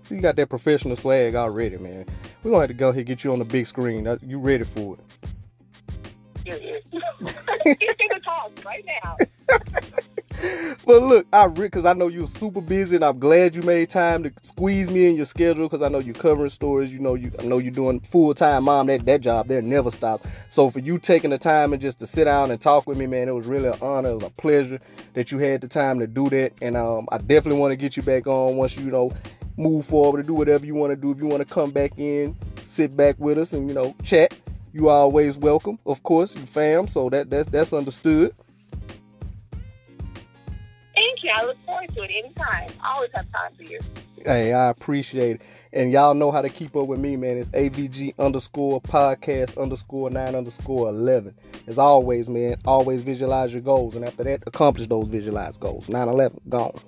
You 0.09 0.21
got 0.21 0.37
that 0.37 0.49
professional 0.49 0.97
swag 0.97 1.35
already, 1.35 1.77
man. 1.77 2.07
We're 2.47 2.53
gonna 2.53 2.63
have 2.63 2.69
to 2.69 2.75
go 2.75 2.89
ahead 2.91 2.99
and 2.99 3.07
get 3.09 3.25
you 3.25 3.33
on 3.33 3.41
the 3.41 3.45
big 3.45 3.67
screen. 3.67 4.07
You 4.23 4.39
ready 4.39 4.63
for 4.63 4.95
it? 4.95 5.31
It's 6.45 6.91
in 6.93 7.01
the 7.01 8.21
talk 8.25 8.53
right 8.65 8.87
now. 9.03 9.17
But 10.87 11.03
look, 11.03 11.27
I 11.33 11.49
because 11.49 11.85
I 11.85 11.93
know 11.93 12.07
you're 12.07 12.29
super 12.29 12.61
busy, 12.61 12.95
and 12.95 13.05
I'm 13.05 13.19
glad 13.19 13.57
you 13.57 13.63
made 13.63 13.91
time 13.91 14.23
to 14.23 14.33
squeeze 14.43 14.89
me 14.93 15.07
in 15.07 15.17
your 15.17 15.27
schedule. 15.27 15.69
Because 15.69 15.83
I 15.83 15.89
know 15.89 15.99
you're 15.99 16.15
covering 16.15 16.51
stories. 16.51 16.93
You 16.93 17.01
know, 17.01 17.17
you 17.17 17.33
I 17.41 17.43
know 17.43 17.59
you're 17.59 17.73
doing 17.73 17.99
full 17.99 18.33
time 18.33 18.63
mom. 18.63 18.87
That 18.87 19.05
that 19.07 19.23
job 19.23 19.49
there 19.49 19.61
never 19.61 19.91
stops. 19.91 20.29
So 20.49 20.71
for 20.71 20.79
you 20.79 20.99
taking 20.99 21.31
the 21.31 21.39
time 21.39 21.73
and 21.73 21.83
just 21.83 21.99
to 21.99 22.07
sit 22.07 22.27
down 22.27 22.53
and 22.53 22.61
talk 22.61 22.87
with 22.87 22.97
me, 22.97 23.07
man, 23.07 23.29
it 23.29 23.35
was 23.35 23.49
really 23.49 23.71
an 23.71 23.79
honor. 23.83 24.11
It 24.11 24.15
was 24.15 24.25
a 24.25 24.31
pleasure 24.31 24.79
that 25.15 25.33
you 25.33 25.39
had 25.39 25.63
the 25.63 25.69
time 25.69 25.99
to 25.99 26.07
do 26.07 26.29
that. 26.29 26.53
And 26.63 26.77
um, 26.77 27.09
I 27.11 27.19
definitely 27.19 27.59
want 27.59 27.73
to 27.73 27.77
get 27.77 27.97
you 27.97 28.05
back 28.05 28.29
on 28.29 28.55
once 28.57 28.77
you 28.77 28.89
know 28.89 29.11
move 29.57 29.87
forward 29.87 30.23
to 30.23 30.27
do 30.27 30.35
whatever 30.35 30.67
you 30.67 30.75
want 30.75 30.93
to 30.93 30.97
do. 30.97 31.11
If 31.11 31.19
you 31.19 31.27
want 31.27 31.47
to 31.47 31.53
come 31.53 31.71
back 31.71 31.99
in, 31.99 32.37
sit 32.65 32.97
back 32.97 33.17
with 33.19 33.39
us, 33.39 33.53
and 33.53 33.69
you 33.69 33.75
know 33.75 33.95
chat. 34.03 34.39
You 34.73 34.91
are 34.91 34.99
always 34.99 35.39
welcome, 35.39 35.79
of 35.87 36.03
course, 36.03 36.35
you 36.35 36.43
fam. 36.43 36.87
So 36.89 37.09
that 37.11 37.31
that's 37.31 37.49
that's 37.49 37.73
understood. 37.73 38.35
Thank 40.95 41.23
you. 41.23 41.31
I 41.35 41.45
look 41.45 41.57
forward 41.65 41.95
to 41.95 42.03
it 42.03 42.11
anytime. 42.11 42.69
I 42.83 42.95
always 42.95 43.11
have 43.15 43.31
time 43.31 43.53
for 43.55 43.63
you. 43.63 43.81
Hey, 44.25 44.53
I 44.53 44.71
appreciate 44.71 45.37
it. 45.37 45.43
And 45.73 45.93
y'all 45.93 46.15
know 46.15 46.33
how 46.33 46.41
to 46.41 46.49
keep 46.49 46.75
up 46.75 46.89
with 46.89 46.99
me, 46.99 47.17
man. 47.17 47.37
It's 47.37 47.51
AVG 47.51 48.15
underscore 48.19 48.81
podcast 48.81 49.61
underscore 49.61 50.11
nine 50.11 50.35
underscore 50.35 50.89
11. 50.89 51.35
As 51.67 51.79
always, 51.79 52.29
man, 52.29 52.57
always 52.65 53.03
visualize 53.03 53.53
your 53.53 53.61
goals. 53.61 53.95
And 53.95 54.05
after 54.05 54.25
that, 54.25 54.43
accomplish 54.47 54.89
those 54.89 55.07
visualized 55.07 55.61
goals. 55.61 55.89
9 55.89 56.09
11, 56.09 56.41
gone. 56.49 56.79